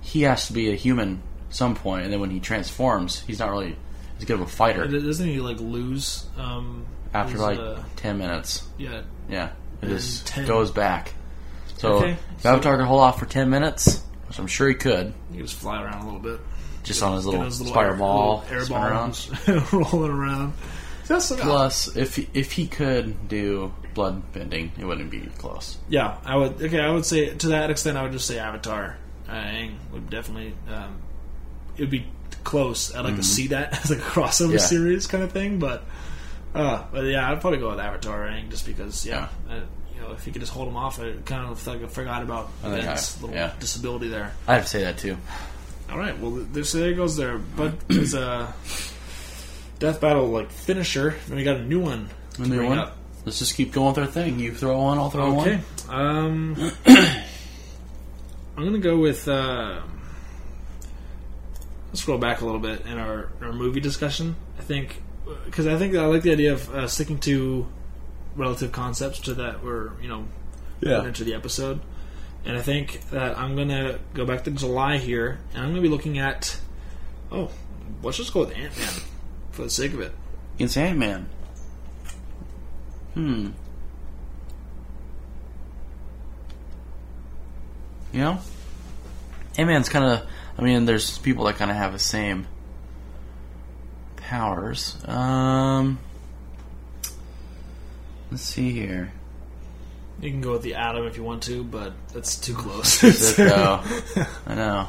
he 0.00 0.22
has 0.22 0.46
to 0.48 0.52
be 0.52 0.70
a 0.70 0.74
human 0.76 1.22
at 1.48 1.54
some 1.56 1.74
point, 1.74 2.04
and 2.04 2.12
then 2.12 2.20
when 2.20 2.30
he 2.30 2.38
transforms, 2.40 3.20
he's 3.20 3.38
not 3.38 3.50
really 3.50 3.76
as 4.18 4.24
good 4.24 4.34
of 4.34 4.40
a 4.42 4.46
fighter 4.46 4.86
Doesn't 4.86 5.26
he 5.26 5.40
like 5.40 5.58
lose 5.58 6.26
um, 6.36 6.84
after 7.14 7.32
his, 7.32 7.40
like 7.40 7.58
uh, 7.58 7.80
ten 7.96 8.18
minutes. 8.18 8.62
yeah? 8.78 9.02
Yeah, 9.28 9.50
it 9.82 9.88
just 9.88 10.26
10. 10.28 10.46
goes 10.46 10.70
back. 10.70 11.14
So 11.78 11.94
Okay, 11.96 12.10
if 12.36 12.42
so- 12.42 12.50
Avatar 12.50 12.76
could 12.78 12.86
hold 12.86 13.00
off 13.00 13.18
for 13.18 13.26
ten 13.26 13.50
minutes, 13.50 14.02
which 14.28 14.38
I'm 14.38 14.46
sure 14.46 14.68
he 14.68 14.74
could, 14.74 15.12
He 15.30 15.36
can 15.38 15.46
just 15.46 15.58
fly 15.58 15.82
around 15.82 16.02
a 16.02 16.04
little 16.04 16.20
bit, 16.20 16.40
just 16.84 17.02
on 17.02 17.14
his 17.16 17.24
Get 17.24 17.30
little, 17.30 17.44
his 17.46 17.58
spider 17.58 17.90
air, 17.90 17.96
ball, 17.96 18.38
little 18.50 18.54
air 18.56 18.64
spin 18.64 18.76
ball, 18.78 18.86
around. 18.86 19.72
rolling 19.92 20.10
around. 20.12 20.52
So- 21.04 21.36
Plus, 21.36 21.94
if 21.96 22.16
he, 22.16 22.28
if 22.32 22.52
he 22.52 22.66
could 22.66 23.28
do 23.28 23.74
blood 23.92 24.32
bending, 24.32 24.72
it 24.78 24.84
wouldn't 24.86 25.10
be 25.10 25.20
close. 25.38 25.76
Yeah, 25.88 26.16
I 26.24 26.36
would. 26.36 26.62
Okay, 26.62 26.80
I 26.80 26.90
would 26.90 27.04
say 27.04 27.34
to 27.34 27.48
that 27.48 27.70
extent, 27.70 27.98
I 27.98 28.02
would 28.04 28.12
just 28.12 28.26
say 28.26 28.38
Avatar. 28.38 28.96
Aang 29.28 29.74
would 29.92 30.08
definitely. 30.08 30.54
Um, 30.72 31.02
it 31.76 31.82
would 31.82 31.90
be 31.90 32.06
close. 32.44 32.94
I'd 32.94 33.04
like 33.04 33.16
to 33.16 33.22
see 33.22 33.48
that 33.48 33.72
as 33.84 33.90
like 33.90 33.98
a 33.98 34.02
crossover 34.02 34.44
Mm-hmm. 34.44 34.52
Yeah. 34.52 34.58
series 34.58 35.06
kind 35.06 35.22
of 35.24 35.32
thing, 35.32 35.58
but. 35.58 35.84
Uh, 36.54 36.84
but 36.92 37.04
yeah, 37.04 37.30
I'd 37.30 37.40
probably 37.40 37.58
go 37.58 37.70
with 37.70 37.80
Avatar 37.80 38.26
Aang 38.26 38.50
just 38.50 38.66
because. 38.66 39.06
Yeah, 39.06 39.28
uh, 39.48 39.60
you 39.94 40.00
know, 40.00 40.12
if 40.12 40.26
you 40.26 40.32
could 40.32 40.42
just 40.42 40.52
hold 40.52 40.68
him 40.68 40.76
off, 40.76 41.00
I 41.00 41.12
kind 41.24 41.50
of 41.50 41.66
like 41.66 41.82
I 41.82 41.86
forgot 41.86 42.22
about 42.22 42.50
Ben's 42.62 43.20
little 43.20 43.34
yeah. 43.34 43.52
disability 43.58 44.08
there. 44.08 44.32
I 44.46 44.54
have 44.54 44.64
to 44.64 44.68
say 44.68 44.82
that 44.82 44.98
too. 44.98 45.16
All 45.90 45.98
right, 45.98 46.18
well, 46.18 46.30
there, 46.30 46.64
so 46.64 46.78
there 46.78 46.94
goes 46.94 47.16
there. 47.16 47.38
But 47.38 47.80
there's 47.88 48.14
a 48.14 48.52
death 49.78 50.00
battle 50.00 50.28
like 50.28 50.50
finisher, 50.50 51.16
and 51.26 51.36
we 51.36 51.44
got 51.44 51.56
a 51.56 51.64
new 51.64 51.80
one. 51.80 52.08
A 52.38 52.42
new 52.42 52.66
one? 52.66 52.78
up. 52.78 52.96
Let's 53.24 53.38
just 53.38 53.54
keep 53.54 53.72
going 53.72 53.94
with 53.94 53.98
our 53.98 54.06
thing. 54.06 54.38
You 54.38 54.54
throw 54.54 54.78
one, 54.82 54.98
I'll 54.98 55.10
throw 55.10 55.32
one. 55.32 55.48
Okay. 55.48 55.60
one. 55.86 55.96
Um, 55.96 56.72
I'm 58.56 58.64
gonna 58.64 58.78
go 58.78 58.98
with. 58.98 59.26
Uh, 59.28 59.80
let's 61.88 62.00
scroll 62.00 62.18
back 62.18 62.40
a 62.40 62.44
little 62.44 62.60
bit 62.60 62.86
in 62.86 62.98
our, 62.98 63.28
our 63.42 63.52
movie 63.52 63.80
discussion. 63.80 64.34
I 64.58 64.62
think 64.62 65.00
because 65.44 65.66
I 65.66 65.76
think 65.76 65.94
I 65.94 66.06
like 66.06 66.22
the 66.22 66.32
idea 66.32 66.52
of 66.52 66.74
uh, 66.74 66.88
sticking 66.88 67.18
to 67.20 67.66
relative 68.36 68.72
concepts 68.72 69.20
to 69.20 69.34
that 69.34 69.62
were 69.62 69.92
you 70.00 70.08
know 70.08 70.26
put 70.80 71.06
into 71.06 71.24
the 71.24 71.34
episode. 71.34 71.80
And 72.44 72.56
I 72.56 72.62
think 72.62 73.08
that 73.10 73.38
I'm 73.38 73.54
gonna 73.54 73.98
go 74.14 74.24
back 74.24 74.44
to 74.44 74.50
July 74.50 74.98
here, 74.98 75.38
and 75.54 75.62
I'm 75.62 75.70
gonna 75.70 75.82
be 75.82 75.88
looking 75.88 76.18
at. 76.18 76.58
Oh, 77.30 77.50
let's 78.02 78.16
just 78.16 78.32
go 78.32 78.40
with 78.40 78.56
Ant 78.56 78.76
Man 78.76 78.92
for 79.52 79.62
the 79.62 79.70
sake 79.70 79.92
of 79.92 80.00
it. 80.00 80.12
Against 80.56 80.76
Ant 80.76 80.98
Man. 80.98 81.28
Hmm. 83.14 83.50
You 88.12 88.20
know? 88.20 88.38
Ant 89.56 89.68
Man's 89.68 89.88
kind 89.88 90.04
of. 90.04 90.26
I 90.58 90.62
mean, 90.62 90.84
there's 90.84 91.18
people 91.18 91.44
that 91.44 91.56
kind 91.56 91.70
of 91.70 91.76
have 91.76 91.92
the 91.92 91.98
same 91.98 92.46
powers. 94.32 94.96
Um. 95.06 95.98
Let's 98.30 98.42
see 98.42 98.72
here. 98.72 99.12
You 100.22 100.30
can 100.30 100.40
go 100.40 100.52
with 100.52 100.62
the 100.62 100.74
Atom 100.74 101.04
if 101.06 101.18
you 101.18 101.22
want 101.22 101.42
to, 101.44 101.62
but 101.62 101.92
that's 102.14 102.36
too 102.36 102.54
close. 102.54 103.04
It, 103.04 103.36
though? 103.36 103.82
I 104.46 104.54
know. 104.54 104.88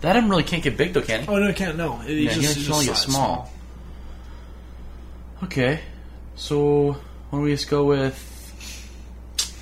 That 0.00 0.16
Atom 0.16 0.28
really 0.28 0.42
can't 0.42 0.62
get 0.62 0.76
big, 0.76 0.92
though, 0.92 1.02
can 1.02 1.22
he? 1.22 1.28
Oh 1.28 1.38
no, 1.38 1.48
it 1.48 1.56
can't. 1.56 1.76
No, 1.76 2.00
it, 2.00 2.14
Yeah, 2.14 2.32
just, 2.32 2.40
he 2.40 2.46
it's 2.46 2.54
can 2.54 2.62
just 2.62 2.70
only 2.72 2.86
get 2.86 2.96
size 2.96 3.12
small. 3.12 3.52
Okay. 5.44 5.80
So, 6.34 6.92
why 6.94 6.98
don't 7.30 7.42
we 7.42 7.52
just 7.52 7.70
go 7.70 7.84
with. 7.84 8.32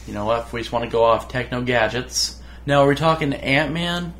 You 0.06 0.14
know 0.14 0.24
what? 0.24 0.46
If 0.46 0.52
we 0.54 0.60
just 0.60 0.72
want 0.72 0.86
to 0.86 0.90
go 0.90 1.04
off 1.04 1.28
techno 1.28 1.60
gadgets. 1.60 2.40
Now, 2.64 2.82
are 2.84 2.88
we 2.88 2.94
talking 2.94 3.34
Ant 3.34 3.72
Man? 3.72 4.14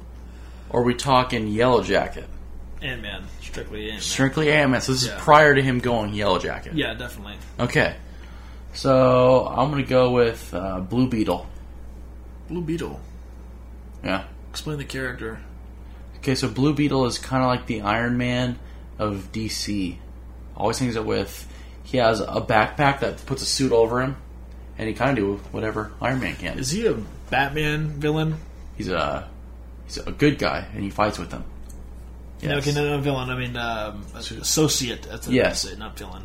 Or 0.69 0.81
are 0.81 0.85
we 0.85 0.95
talking 0.95 1.49
Yellow 1.49 1.83
Jacket? 1.83 2.29
Ant 2.83 3.03
Man, 3.03 3.25
strictly 3.41 3.85
Ant 3.85 3.93
Man. 3.95 4.01
Strictly 4.01 4.53
Ant 4.53 4.71
Man. 4.71 4.81
So, 4.81 4.93
this 4.93 5.07
Yeah. 5.07 5.17
is 5.17 5.21
prior 5.23 5.55
to 5.55 5.63
him 5.63 5.79
going 5.81 6.15
Yellow 6.15 6.39
Jacket. 6.39 6.75
Yeah, 6.75 6.95
definitely. 6.95 7.35
Okay. 7.61 7.97
So, 8.75 9.47
I'm 9.47 9.71
going 9.71 9.83
to 9.85 9.89
go 9.89 10.11
with 10.11 10.53
uh, 10.55 10.81
Blue 10.81 11.09
Beetle. 11.09 11.47
Blue 12.49 12.63
Beetle. 12.63 13.01
Yeah. 14.05 14.25
Explain 14.51 14.79
the 14.79 14.85
character. 14.85 15.41
Okay, 16.19 16.35
so 16.35 16.49
Blue 16.49 16.73
Beetle 16.75 17.07
is 17.07 17.19
kind 17.19 17.43
of 17.43 17.49
like 17.49 17.67
the 17.67 17.81
Iron 17.83 18.17
Man 18.17 18.59
of 18.99 19.31
DC. 19.33 19.97
Always 20.57 20.79
hangs 20.79 20.97
it 20.97 21.05
with. 21.05 21.49
He 21.85 21.99
has 21.99 22.21
a 22.21 22.41
backpack 22.41 23.01
that 23.01 23.25
puts 23.27 23.43
a 23.43 23.47
suit 23.47 23.73
over 23.73 24.01
him, 24.01 24.17
and 24.79 24.89
he 24.89 24.95
kind 24.95 25.11
of 25.11 25.25
do 25.25 25.35
whatever 25.51 25.93
Iron 26.01 26.21
Man 26.21 26.37
can. 26.37 26.59
Is 26.59 26.71
he 26.71 26.87
a 26.87 26.95
Batman 27.31 27.89
villain? 28.01 28.37
He's 28.77 28.89
a 28.89 29.29
he's 29.85 29.99
a 29.99 30.13
good 30.13 30.39
guy, 30.39 30.67
and 30.75 30.85
he 30.85 30.91
fights 30.91 31.19
with 31.19 31.31
them. 31.31 31.45
No, 32.43 32.55
Yes. 32.57 32.67
okay, 32.69 32.75
no, 32.75 32.97
no, 32.97 33.01
villain. 33.01 33.31
I 33.31 33.37
mean, 33.37 33.57
um, 33.57 34.05
associate. 34.15 35.03
That's 35.03 35.27
what 35.27 35.35
Yes. 35.35 35.63
Say, 35.63 35.77
not 35.77 35.97
villain. 35.97 36.25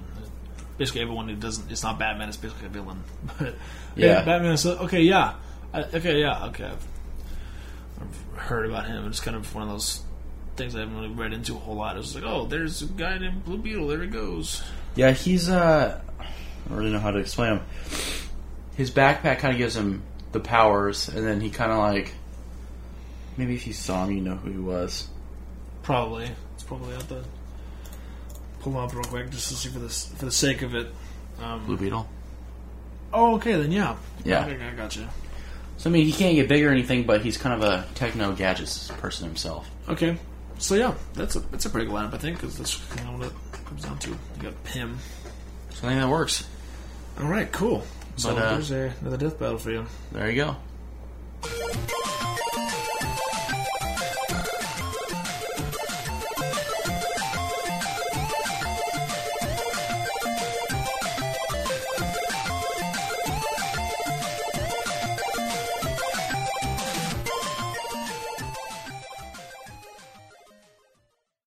Basically, 0.77 1.01
everyone 1.01 1.27
who 1.27 1.35
doesn't, 1.35 1.71
it's 1.71 1.83
not 1.83 1.97
Batman. 1.99 2.27
It's 2.29 2.37
basically 2.37 2.67
a 2.67 2.69
villain. 2.69 3.03
But 3.39 3.55
Yeah. 3.95 4.23
Batman. 4.23 4.53
Is, 4.53 4.65
okay, 4.65 5.01
yeah, 5.01 5.33
I, 5.73 5.83
okay, 5.83 6.19
yeah, 6.19 6.45
okay. 6.45 6.65
I've, 6.65 6.87
I've 8.01 8.37
heard 8.39 8.65
about 8.67 8.87
him. 8.87 9.05
It's 9.07 9.19
kind 9.19 9.35
of 9.35 9.53
one 9.55 9.63
of 9.63 9.69
those 9.69 10.01
things 10.55 10.75
I 10.75 10.79
haven't 10.79 10.95
really 10.95 11.09
read 11.09 11.33
into 11.33 11.55
a 11.55 11.59
whole 11.59 11.75
lot. 11.75 11.95
It 11.95 11.99
was 11.99 12.15
like, 12.15 12.23
oh, 12.25 12.45
there's 12.45 12.81
a 12.81 12.85
guy 12.85 13.17
named 13.17 13.43
Blue 13.45 13.57
Beetle. 13.57 13.87
There 13.87 14.01
he 14.01 14.07
goes. 14.07 14.63
Yeah, 14.95 15.11
he's 15.11 15.49
uh, 15.49 15.99
I 16.19 16.25
don't 16.69 16.77
really 16.77 16.91
know 16.91 16.99
how 16.99 17.11
to 17.11 17.19
explain 17.19 17.53
him. 17.57 17.61
His 18.75 18.91
backpack 18.91 19.39
kind 19.39 19.53
of 19.53 19.57
gives 19.57 19.75
him 19.75 20.03
the 20.31 20.39
powers, 20.39 21.09
and 21.09 21.25
then 21.25 21.41
he 21.41 21.49
kind 21.49 21.71
of 21.71 21.77
like 21.79 22.13
maybe 23.37 23.55
if 23.55 23.65
you 23.67 23.73
saw 23.73 24.05
him, 24.05 24.11
you 24.15 24.21
know 24.21 24.35
who 24.35 24.51
he 24.51 24.57
was. 24.57 25.07
Probably. 25.87 26.29
It's 26.53 26.63
probably 26.63 26.93
out 26.95 27.07
the. 27.07 27.23
Pull 28.59 28.73
him 28.73 28.77
up 28.77 28.93
real 28.93 29.05
quick 29.05 29.29
just 29.29 29.47
to 29.47 29.53
see 29.55 29.69
for 29.69 29.79
this 29.79 30.07
for 30.17 30.25
the 30.25 30.31
sake 30.33 30.61
of 30.61 30.75
it. 30.75 30.87
Um, 31.41 31.65
Blue 31.65 31.77
Beetle. 31.77 32.05
oh, 33.13 33.35
okay, 33.35 33.53
then 33.53 33.71
yeah. 33.71 33.95
Yeah. 34.25 34.45
Okay, 34.45 34.61
I 34.61 34.75
got 34.75 34.97
you. 34.97 35.07
So 35.77 35.89
I 35.89 35.93
mean, 35.93 36.05
he 36.05 36.11
can't 36.11 36.35
get 36.35 36.49
big 36.49 36.65
or 36.65 36.71
anything, 36.71 37.05
but 37.05 37.21
he's 37.21 37.37
kind 37.37 37.63
of 37.63 37.69
a 37.69 37.87
techno 37.95 38.33
gadgets 38.33 38.89
person 38.97 39.27
himself. 39.27 39.69
Okay, 39.87 40.17
so 40.57 40.75
yeah, 40.75 40.93
that's 41.13 41.37
a 41.37 41.39
that's 41.39 41.65
a 41.65 41.69
pretty 41.69 41.87
good 41.87 41.95
lineup, 41.95 42.13
I 42.13 42.17
think, 42.17 42.35
because 42.41 42.57
that's 42.57 42.75
kind 42.87 43.07
of 43.07 43.19
what 43.19 43.27
it 43.29 43.65
comes 43.65 43.83
down 43.83 43.97
to. 43.99 44.09
You 44.09 44.17
got 44.41 44.61
Pym. 44.65 44.99
So 45.69 45.87
I 45.87 45.91
think 45.91 46.01
that 46.01 46.09
works. 46.09 46.45
All 47.17 47.29
right, 47.29 47.49
cool. 47.53 47.85
So 48.17 48.35
But, 48.35 48.43
uh, 48.43 48.53
there's 48.55 48.71
a, 48.71 48.93
another 48.99 49.15
death 49.15 49.39
battle 49.39 49.57
for 49.57 49.71
you. 49.71 49.85
There 50.11 50.29
you 50.29 50.35
go. 50.35 51.87